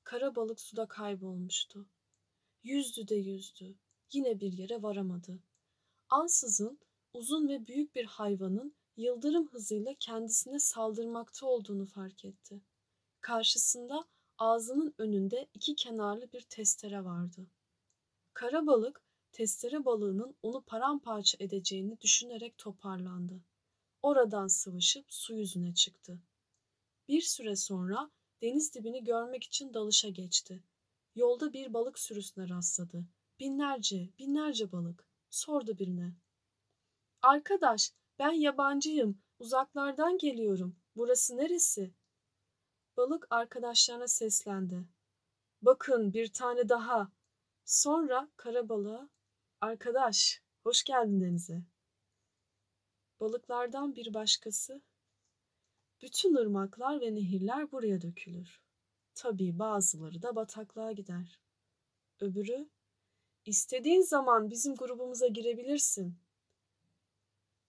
Kara 0.04 0.36
balık 0.36 0.60
suda 0.60 0.86
kaybolmuştu. 0.86 1.86
Yüzdü 2.62 3.08
de 3.08 3.14
yüzdü. 3.14 3.74
Yine 4.12 4.40
bir 4.40 4.52
yere 4.52 4.82
varamadı. 4.82 5.38
Ansızın 6.08 6.78
uzun 7.12 7.48
ve 7.48 7.66
büyük 7.66 7.94
bir 7.94 8.04
hayvanın 8.04 8.74
yıldırım 8.96 9.48
hızıyla 9.48 9.94
kendisine 10.00 10.58
saldırmakta 10.58 11.46
olduğunu 11.46 11.86
fark 11.86 12.24
etti. 12.24 12.60
Karşısında 13.20 14.04
ağzının 14.38 14.94
önünde 14.98 15.48
iki 15.54 15.74
kenarlı 15.74 16.32
bir 16.32 16.40
testere 16.40 17.04
vardı. 17.04 17.46
Kara 18.34 18.66
balık 18.66 19.05
testere 19.36 19.84
balığının 19.84 20.36
onu 20.42 20.60
paramparça 20.60 21.36
edeceğini 21.40 22.00
düşünerek 22.00 22.58
toparlandı. 22.58 23.40
Oradan 24.02 24.46
sıvışıp 24.46 25.04
su 25.08 25.34
yüzüne 25.34 25.74
çıktı. 25.74 26.18
Bir 27.08 27.20
süre 27.20 27.56
sonra 27.56 28.10
deniz 28.42 28.74
dibini 28.74 29.04
görmek 29.04 29.44
için 29.44 29.74
dalışa 29.74 30.08
geçti. 30.08 30.62
Yolda 31.14 31.52
bir 31.52 31.74
balık 31.74 31.98
sürüsüne 31.98 32.48
rastladı. 32.48 33.04
Binlerce, 33.40 34.08
binlerce 34.18 34.72
balık. 34.72 35.08
Sordu 35.30 35.78
birine. 35.78 36.14
Arkadaş, 37.22 37.92
ben 38.18 38.32
yabancıyım. 38.32 39.18
Uzaklardan 39.38 40.18
geliyorum. 40.18 40.76
Burası 40.96 41.36
neresi? 41.36 41.94
Balık 42.96 43.26
arkadaşlarına 43.30 44.08
seslendi. 44.08 44.84
Bakın 45.62 46.12
bir 46.12 46.32
tane 46.32 46.68
daha. 46.68 47.12
Sonra 47.64 48.28
kara 48.36 48.68
balığa 48.68 49.08
Arkadaş, 49.60 50.42
hoş 50.62 50.84
geldin 50.84 51.20
denize. 51.20 51.62
Balıklardan 53.20 53.96
bir 53.96 54.14
başkası, 54.14 54.82
bütün 56.02 56.34
ırmaklar 56.34 57.00
ve 57.00 57.14
nehirler 57.14 57.72
buraya 57.72 58.00
dökülür. 58.00 58.60
Tabii 59.14 59.58
bazıları 59.58 60.22
da 60.22 60.36
bataklığa 60.36 60.92
gider. 60.92 61.40
Öbürü, 62.20 62.68
istediğin 63.44 64.02
zaman 64.02 64.50
bizim 64.50 64.74
grubumuza 64.74 65.26
girebilirsin. 65.26 66.18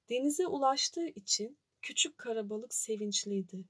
Denize 0.09 0.47
ulaştığı 0.47 1.07
için 1.07 1.57
küçük 1.81 2.17
karabalık 2.17 2.73
sevinçliydi. 2.73 3.65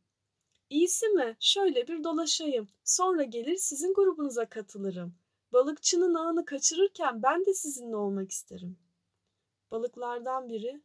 İyisi 0.70 1.08
mi? 1.08 1.38
Şöyle 1.40 1.88
bir 1.88 2.04
dolaşayım. 2.04 2.68
Sonra 2.84 3.24
gelir 3.24 3.56
sizin 3.56 3.94
grubunuza 3.94 4.50
katılırım. 4.50 5.16
Balıkçının 5.54 6.14
ağını 6.14 6.46
kaçırırken 6.46 7.24
ben 7.24 7.46
de 7.46 7.54
sizinle 7.54 7.96
olmak 7.96 8.32
isterim. 8.32 8.78
Balıklardan 9.72 10.50
biri, 10.50 10.82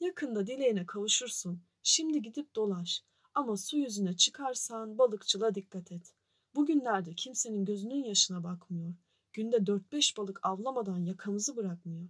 yakında 0.00 0.46
dileğine 0.46 0.86
kavuşursun. 0.86 1.62
Şimdi 1.82 2.22
gidip 2.22 2.54
dolaş. 2.54 3.04
Ama 3.34 3.56
su 3.56 3.76
yüzüne 3.76 4.16
çıkarsan 4.16 4.98
balıkçıla 4.98 5.54
dikkat 5.54 5.92
et. 5.92 6.14
Bugünlerde 6.54 7.14
kimsenin 7.14 7.64
gözünün 7.64 8.04
yaşına 8.04 8.44
bakmıyor. 8.44 8.94
Günde 9.32 9.66
dört 9.66 9.92
beş 9.92 10.16
balık 10.16 10.40
avlamadan 10.42 10.98
yakamızı 10.98 11.56
bırakmıyor. 11.56 12.08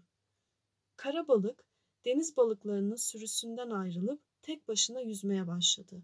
Kara 0.97 1.29
balık 1.29 1.65
deniz 2.05 2.37
balıklarının 2.37 2.97
sürüsünden 2.97 3.71
ayrılıp 3.71 4.21
tek 4.43 4.69
başına 4.69 5.01
yüzmeye 5.01 5.47
başladı. 5.47 6.03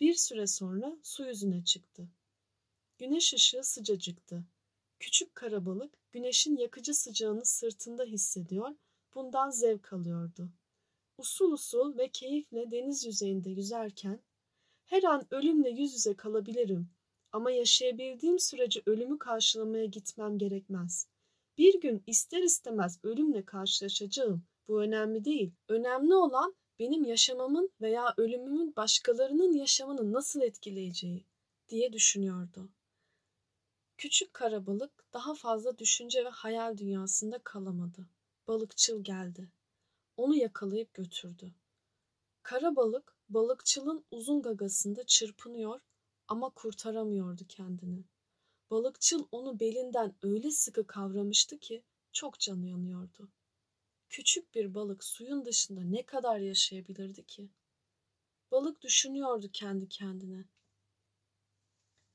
Bir 0.00 0.14
süre 0.14 0.46
sonra 0.46 0.96
su 1.02 1.26
yüzüne 1.26 1.64
çıktı. 1.64 2.08
Güneş 2.98 3.34
ışığı 3.34 3.62
sıcacıktı. 3.62 4.44
Küçük 5.00 5.34
karabalık 5.34 6.12
güneşin 6.12 6.56
yakıcı 6.56 6.94
sıcağını 6.94 7.44
sırtında 7.44 8.04
hissediyor, 8.04 8.74
bundan 9.14 9.50
zevk 9.50 9.92
alıyordu. 9.92 10.48
Usul 11.18 11.52
usul 11.52 11.98
ve 11.98 12.08
keyifle 12.08 12.70
deniz 12.70 13.04
yüzeyinde 13.04 13.50
yüzerken 13.50 14.20
her 14.84 15.02
an 15.02 15.26
ölümle 15.30 15.70
yüz 15.70 15.94
yüze 15.94 16.14
kalabilirim 16.14 16.90
ama 17.32 17.50
yaşayabildiğim 17.50 18.38
sürece 18.38 18.82
ölümü 18.86 19.18
karşılamaya 19.18 19.84
gitmem 19.84 20.38
gerekmez. 20.38 21.06
Bir 21.58 21.80
gün 21.80 22.02
ister 22.06 22.42
istemez 22.42 22.98
ölümle 23.02 23.44
karşılaşacağım. 23.44 24.42
Bu 24.68 24.82
önemli 24.82 25.24
değil. 25.24 25.52
Önemli 25.68 26.14
olan 26.14 26.54
benim 26.78 27.04
yaşamamın 27.04 27.70
veya 27.80 28.14
ölümümün 28.16 28.76
başkalarının 28.76 29.52
yaşamını 29.52 30.12
nasıl 30.12 30.40
etkileyeceği 30.40 31.24
diye 31.68 31.92
düşünüyordu. 31.92 32.70
Küçük 34.00 34.34
karabalık 34.34 35.04
daha 35.12 35.34
fazla 35.34 35.78
düşünce 35.78 36.24
ve 36.24 36.28
hayal 36.28 36.78
dünyasında 36.78 37.38
kalamadı. 37.38 38.08
Balıkçıl 38.48 39.04
geldi. 39.04 39.48
Onu 40.16 40.36
yakalayıp 40.36 40.94
götürdü. 40.94 41.54
Karabalık 42.42 43.16
balıkçılın 43.28 44.04
uzun 44.10 44.42
gagasında 44.42 45.04
çırpınıyor 45.04 45.80
ama 46.28 46.50
kurtaramıyordu 46.50 47.44
kendini. 47.48 48.04
Balıkçıl 48.70 49.26
onu 49.32 49.60
belinden 49.60 50.14
öyle 50.22 50.50
sıkı 50.50 50.86
kavramıştı 50.86 51.58
ki 51.58 51.82
çok 52.12 52.38
canı 52.38 52.66
yanıyordu. 52.66 53.28
Küçük 54.08 54.54
bir 54.54 54.74
balık 54.74 55.04
suyun 55.04 55.44
dışında 55.44 55.80
ne 55.82 56.02
kadar 56.02 56.38
yaşayabilirdi 56.38 57.26
ki? 57.26 57.48
Balık 58.50 58.82
düşünüyordu 58.82 59.50
kendi 59.52 59.88
kendine. 59.88 60.44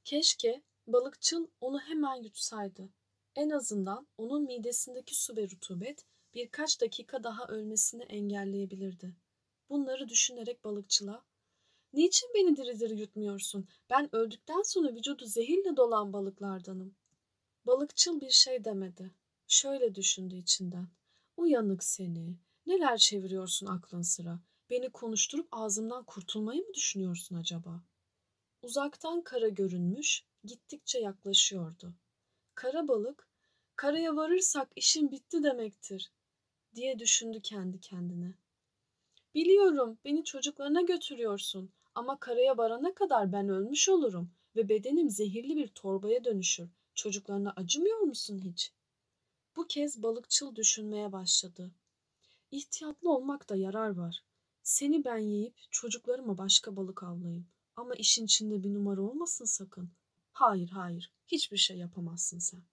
Keşke 0.03 0.61
Balıkçıl 0.87 1.47
onu 1.61 1.79
hemen 1.79 2.15
yutsaydı. 2.15 2.89
En 3.35 3.49
azından 3.49 4.07
onun 4.17 4.43
midesindeki 4.43 5.15
su 5.15 5.35
ve 5.35 5.49
rutubet 5.49 6.05
birkaç 6.33 6.81
dakika 6.81 7.23
daha 7.23 7.47
ölmesini 7.47 8.03
engelleyebilirdi. 8.03 9.15
Bunları 9.69 10.09
düşünerek 10.09 10.63
balıkçıla 10.63 11.23
Niçin 11.93 12.29
beni 12.35 12.55
diri 12.55 12.79
diri 12.79 12.99
yutmuyorsun? 12.99 13.67
Ben 13.89 14.15
öldükten 14.15 14.61
sonra 14.61 14.95
vücudu 14.95 15.25
zehirle 15.25 15.77
dolan 15.77 16.13
balıklardanım. 16.13 16.95
Balıkçıl 17.65 18.21
bir 18.21 18.29
şey 18.29 18.65
demedi. 18.65 19.11
Şöyle 19.47 19.95
düşündü 19.95 20.35
içinden. 20.35 20.87
Uyanık 21.37 21.83
seni. 21.83 22.37
Neler 22.65 22.97
çeviriyorsun 22.97 23.67
aklın 23.67 24.01
sıra? 24.01 24.39
Beni 24.69 24.89
konuşturup 24.89 25.47
ağzımdan 25.51 26.03
kurtulmayı 26.03 26.61
mı 26.61 26.73
düşünüyorsun 26.73 27.35
acaba? 27.35 27.83
Uzaktan 28.61 29.21
kara 29.21 29.47
görünmüş, 29.47 30.23
gittikçe 30.45 30.99
yaklaşıyordu. 30.99 31.93
Kara 32.55 32.87
balık, 32.87 33.27
karaya 33.75 34.15
varırsak 34.15 34.71
işin 34.75 35.11
bitti 35.11 35.43
demektir, 35.43 36.11
diye 36.75 36.99
düşündü 36.99 37.41
kendi 37.41 37.79
kendine. 37.81 38.33
Biliyorum, 39.35 39.97
beni 40.05 40.23
çocuklarına 40.23 40.81
götürüyorsun 40.81 41.71
ama 41.95 42.19
karaya 42.19 42.57
varana 42.57 42.93
kadar 42.93 43.31
ben 43.31 43.49
ölmüş 43.49 43.89
olurum 43.89 44.31
ve 44.55 44.69
bedenim 44.69 45.09
zehirli 45.09 45.55
bir 45.55 45.67
torbaya 45.67 46.23
dönüşür. 46.23 46.69
Çocuklarına 46.95 47.53
acımıyor 47.55 47.99
musun 47.99 48.41
hiç? 48.43 48.71
Bu 49.55 49.67
kez 49.67 50.03
balıkçıl 50.03 50.55
düşünmeye 50.55 51.11
başladı. 51.11 51.71
İhtiyatlı 52.51 53.13
olmakta 53.13 53.55
yarar 53.55 53.89
var. 53.89 54.23
Seni 54.63 55.05
ben 55.05 55.17
yiyip 55.17 55.55
çocuklarıma 55.71 56.37
başka 56.37 56.75
balık 56.75 57.03
avlayayım. 57.03 57.47
Ama 57.75 57.95
işin 57.95 58.25
içinde 58.25 58.63
bir 58.63 58.73
numara 58.73 59.01
olmasın 59.01 59.45
sakın. 59.45 59.89
Hayır 60.35 60.69
hayır 60.69 61.13
hiçbir 61.27 61.57
şey 61.57 61.77
yapamazsın 61.77 62.39
sen. 62.39 62.63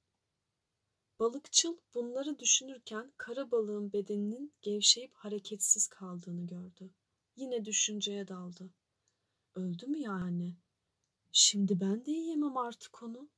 Balıkçıl 1.19 1.77
bunları 1.95 2.39
düşünürken 2.39 3.13
kara 3.17 3.51
balığın 3.51 3.93
bedeninin 3.93 4.55
gevşeyip 4.63 5.15
hareketsiz 5.15 5.89
kaldığını 5.89 6.47
gördü. 6.47 6.91
Yine 7.37 7.65
düşünceye 7.65 8.29
daldı. 8.29 8.71
Öldü 9.55 9.87
mü 9.87 9.99
yani? 9.99 10.57
Şimdi 11.33 11.81
ben 11.81 12.05
de 12.05 12.11
yiyemem 12.11 12.57
artık 12.57 13.03
onu. 13.03 13.29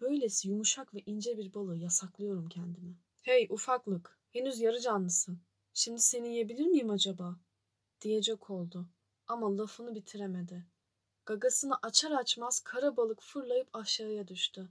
Böylesi 0.00 0.48
yumuşak 0.48 0.94
ve 0.94 1.02
ince 1.06 1.38
bir 1.38 1.54
balığı 1.54 1.76
yasaklıyorum 1.76 2.48
kendime. 2.48 2.94
Hey 3.22 3.46
ufaklık, 3.50 4.20
henüz 4.32 4.60
yarı 4.60 4.80
canlısın. 4.80 5.40
Şimdi 5.74 6.00
seni 6.00 6.28
yiyebilir 6.28 6.66
miyim 6.66 6.90
acaba? 6.90 7.40
Diyecek 8.00 8.50
oldu 8.50 8.88
ama 9.26 9.58
lafını 9.58 9.94
bitiremedi. 9.94 10.66
Gagasını 11.26 11.78
açar 11.82 12.10
açmaz 12.10 12.60
kara 12.60 12.96
balık 12.96 13.22
fırlayıp 13.22 13.68
aşağıya 13.72 14.28
düştü. 14.28 14.68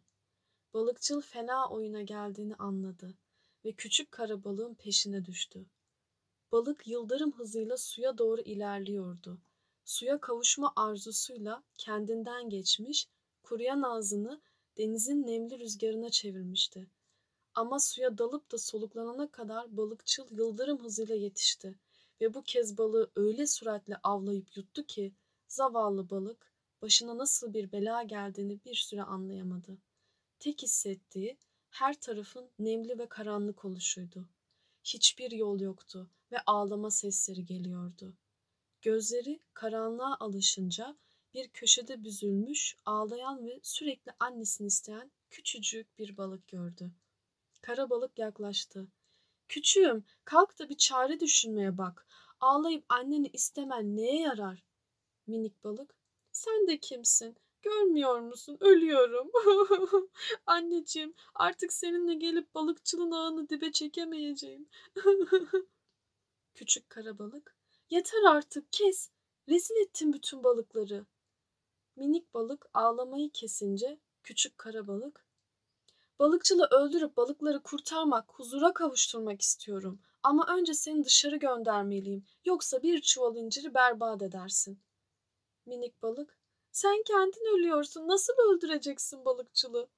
Balıkçıl 0.73 1.21
fena 1.21 1.69
oyuna 1.69 2.01
geldiğini 2.01 2.55
anladı 2.55 3.17
ve 3.65 3.71
küçük 3.71 4.11
kara 4.11 4.43
balığın 4.43 4.73
peşine 4.73 5.25
düştü. 5.25 5.65
Balık 6.51 6.87
yıldırım 6.87 7.31
hızıyla 7.31 7.77
suya 7.77 8.17
doğru 8.17 8.41
ilerliyordu. 8.41 9.37
Suya 9.85 10.21
kavuşma 10.21 10.73
arzusuyla 10.75 11.63
kendinden 11.77 12.49
geçmiş, 12.49 13.07
kuruyan 13.43 13.81
ağzını 13.81 14.41
denizin 14.77 15.27
nemli 15.27 15.59
rüzgarına 15.59 16.09
çevirmişti. 16.09 16.87
Ama 17.53 17.79
suya 17.79 18.17
dalıp 18.17 18.51
da 18.51 18.57
soluklanana 18.57 19.31
kadar 19.31 19.77
balıkçıl 19.77 20.27
yıldırım 20.31 20.83
hızıyla 20.83 21.15
yetişti 21.15 21.79
ve 22.21 22.33
bu 22.33 22.43
kez 22.43 22.77
balığı 22.77 23.11
öyle 23.15 23.47
süratle 23.47 23.97
avlayıp 24.03 24.57
yuttu 24.57 24.85
ki 24.85 25.13
zavallı 25.49 26.09
balık 26.09 26.53
başına 26.81 27.17
nasıl 27.17 27.53
bir 27.53 27.71
bela 27.71 28.03
geldiğini 28.03 28.59
bir 28.65 28.75
süre 28.75 29.03
anlayamadı. 29.03 29.77
Tek 30.39 30.61
hissettiği 30.61 31.37
her 31.69 31.99
tarafın 31.99 32.49
nemli 32.59 32.99
ve 32.99 33.09
karanlık 33.09 33.65
oluşuydu. 33.65 34.29
Hiçbir 34.83 35.31
yol 35.31 35.59
yoktu 35.59 36.09
ve 36.31 36.37
ağlama 36.45 36.91
sesleri 36.91 37.45
geliyordu. 37.45 38.17
Gözleri 38.81 39.39
karanlığa 39.53 40.17
alışınca 40.19 40.97
bir 41.33 41.49
köşede 41.49 42.03
büzülmüş, 42.03 42.77
ağlayan 42.85 43.45
ve 43.45 43.59
sürekli 43.63 44.11
annesini 44.19 44.67
isteyen 44.67 45.11
küçücük 45.29 45.99
bir 45.99 46.17
balık 46.17 46.47
gördü. 46.47 46.91
Kara 47.61 47.89
balık 47.89 48.19
yaklaştı. 48.19 48.87
Küçüğüm, 49.47 50.03
kalk 50.25 50.59
da 50.59 50.69
bir 50.69 50.77
çare 50.77 51.19
düşünmeye 51.19 51.77
bak. 51.77 52.07
Ağlayıp 52.39 52.85
anneni 52.89 53.27
istemen 53.27 53.97
neye 53.97 54.21
yarar? 54.21 54.68
Minik 55.29 55.63
balık, 55.63 55.95
sen 56.31 56.67
de 56.67 56.77
kimsin? 56.77 57.37
Görmüyor 57.61 58.19
musun? 58.19 58.57
Ölüyorum. 58.59 59.31
Anneciğim, 60.45 61.13
artık 61.35 61.73
seninle 61.73 62.13
gelip 62.13 62.55
balıkçılın 62.55 63.11
ağını 63.11 63.49
dibe 63.49 63.71
çekemeyeceğim. 63.71 64.69
Küçük 66.55 66.89
kara 66.89 67.19
balık, 67.19 67.55
yeter 67.89 68.23
artık 68.23 68.73
kes. 68.73 69.09
Rezil 69.49 69.75
ettin 69.75 70.13
bütün 70.13 70.43
balıkları. 70.43 71.05
Minik 71.95 72.33
balık 72.33 72.65
ağlamayı 72.73 73.29
kesince 73.29 73.99
küçük 74.23 74.57
kara 74.57 74.87
balık 74.87 75.25
Balıkçılı 76.19 76.67
öldürüp 76.71 77.17
balıkları 77.17 77.63
kurtarmak, 77.63 78.25
huzura 78.29 78.73
kavuşturmak 78.73 79.41
istiyorum. 79.41 79.99
Ama 80.23 80.45
önce 80.57 80.73
seni 80.73 81.05
dışarı 81.05 81.35
göndermeliyim. 81.35 82.25
Yoksa 82.45 82.83
bir 82.83 83.01
çuval 83.01 83.35
inciri 83.35 83.73
berbat 83.73 84.21
edersin. 84.21 84.79
Minik 85.69 86.01
balık, 86.01 86.37
sen 86.71 87.03
kendin 87.03 87.57
ölüyorsun. 87.57 88.07
Nasıl 88.07 88.33
öldüreceksin 88.33 89.25
balıkçılı? 89.25 89.89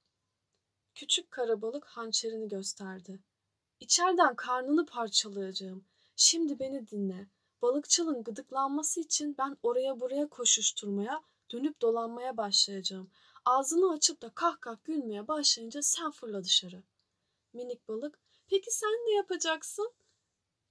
Küçük 0.94 1.30
kara 1.30 1.62
balık 1.62 1.84
hançerini 1.84 2.48
gösterdi. 2.48 3.20
İçeriden 3.80 4.36
karnını 4.36 4.86
parçalayacağım. 4.86 5.84
Şimdi 6.16 6.58
beni 6.58 6.86
dinle. 6.88 7.26
Balıkçılın 7.62 8.24
gıdıklanması 8.24 9.00
için 9.00 9.34
ben 9.38 9.56
oraya 9.62 10.00
buraya 10.00 10.28
koşuşturmaya, 10.28 11.22
dönüp 11.52 11.82
dolanmaya 11.82 12.36
başlayacağım. 12.36 13.10
Ağzını 13.44 13.92
açıp 13.92 14.22
da 14.22 14.30
kah 14.34 14.60
kah 14.60 14.76
gülmeye 14.84 15.28
başlayınca 15.28 15.82
sen 15.82 16.10
fırla 16.10 16.44
dışarı. 16.44 16.82
Minik 17.52 17.88
balık, 17.88 18.18
peki 18.46 18.70
sen 18.70 18.90
ne 18.90 19.14
yapacaksın? 19.14 19.92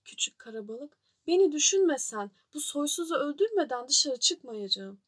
Küçük 0.06 0.40
kara 0.40 0.68
balık, 0.68 0.98
beni 1.28 1.52
düşünmesen 1.52 2.32
bu 2.54 2.60
soysuzu 2.60 3.16
öldürmeden 3.16 3.88
dışarı 3.88 4.18
çıkmayacağım. 4.18 5.02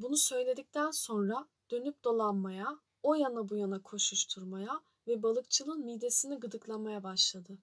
Bunu 0.00 0.16
söyledikten 0.16 0.90
sonra 0.90 1.48
dönüp 1.70 2.04
dolanmaya, 2.04 2.78
o 3.02 3.14
yana 3.14 3.48
bu 3.48 3.56
yana 3.56 3.82
koşuşturmaya 3.82 4.80
ve 5.06 5.22
balıkçılın 5.22 5.84
midesini 5.84 6.36
gıdıklamaya 6.36 7.02
başladı. 7.02 7.58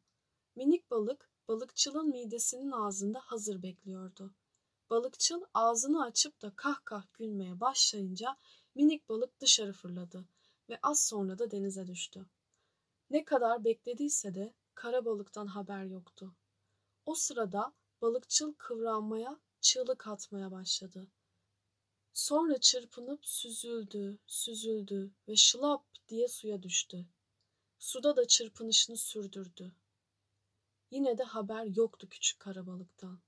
Minik 0.55 0.91
balık 0.91 1.31
balıkçılın 1.47 2.09
midesinin 2.09 2.71
ağzında 2.71 3.19
hazır 3.19 3.63
bekliyordu. 3.63 4.33
Balıkçıl 4.89 5.41
ağzını 5.53 6.03
açıp 6.03 6.41
da 6.41 6.53
kah 6.55 6.85
kah 6.85 7.03
gülmeye 7.13 7.59
başlayınca 7.59 8.37
minik 8.75 9.09
balık 9.09 9.41
dışarı 9.41 9.73
fırladı 9.73 10.25
ve 10.69 10.79
az 10.83 11.01
sonra 11.01 11.39
da 11.39 11.51
denize 11.51 11.87
düştü. 11.87 12.25
Ne 13.09 13.25
kadar 13.25 13.63
beklediyse 13.63 14.35
de 14.35 14.53
kara 14.75 15.05
balıktan 15.05 15.47
haber 15.47 15.83
yoktu. 15.83 16.35
O 17.05 17.15
sırada 17.15 17.73
balıkçıl 18.01 18.53
kıvranmaya, 18.53 19.39
çığlık 19.61 20.07
atmaya 20.07 20.51
başladı. 20.51 21.07
Sonra 22.13 22.57
çırpınıp 22.59 23.25
süzüldü, 23.25 24.19
süzüldü 24.27 25.11
ve 25.27 25.35
şılap 25.35 25.85
diye 26.07 26.27
suya 26.27 26.63
düştü. 26.63 27.05
Suda 27.79 28.15
da 28.15 28.27
çırpınışını 28.27 28.97
sürdürdü. 28.97 29.71
Yine 30.91 31.17
de 31.17 31.23
haber 31.23 31.65
yoktu 31.65 32.07
küçük 32.09 32.39
karabalıktan. 32.39 33.19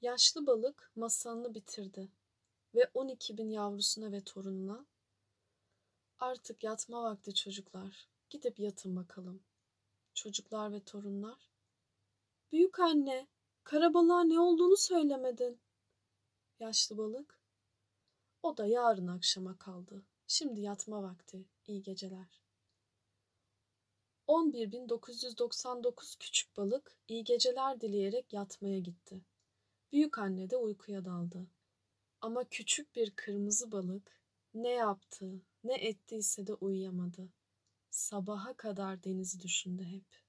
Yaşlı 0.00 0.46
balık 0.46 0.92
masalını 0.96 1.54
bitirdi 1.54 2.08
ve 2.74 2.90
12 2.94 3.38
bin 3.38 3.48
yavrusuna 3.48 4.12
ve 4.12 4.24
torununa 4.24 4.86
artık 6.18 6.64
yatma 6.64 7.02
vakti 7.02 7.34
çocuklar, 7.34 8.08
gidip 8.30 8.58
yatın 8.58 8.96
bakalım. 8.96 9.42
Çocuklar 10.16 10.72
ve 10.72 10.80
torunlar, 10.80 11.50
büyük 12.52 12.80
anne, 12.80 13.26
karabalığa 13.64 14.24
ne 14.24 14.40
olduğunu 14.40 14.76
söylemedin. 14.76 15.60
Yaşlı 16.60 16.98
balık, 16.98 17.40
o 18.42 18.56
da 18.56 18.66
yarın 18.66 19.06
akşama 19.06 19.58
kaldı. 19.58 20.02
Şimdi 20.26 20.60
yatma 20.60 21.02
vakti, 21.02 21.44
iyi 21.66 21.82
geceler. 21.82 22.42
11.999 24.28 26.18
küçük 26.18 26.56
balık 26.56 26.96
iyi 27.08 27.24
geceler 27.24 27.80
dileyerek 27.80 28.32
yatmaya 28.32 28.78
gitti. 28.78 29.20
Büyük 29.92 30.18
anne 30.18 30.50
de 30.50 30.56
uykuya 30.56 31.04
daldı. 31.04 31.46
Ama 32.20 32.44
küçük 32.44 32.96
bir 32.96 33.10
kırmızı 33.10 33.72
balık 33.72 34.22
ne 34.54 34.70
yaptı, 34.70 35.42
ne 35.64 35.74
ettiyse 35.74 36.46
de 36.46 36.54
uyuyamadı. 36.54 37.28
Sabaha 37.96 38.56
kadar 38.56 39.04
denizi 39.04 39.40
düşündü 39.40 39.84
hep. 39.84 40.25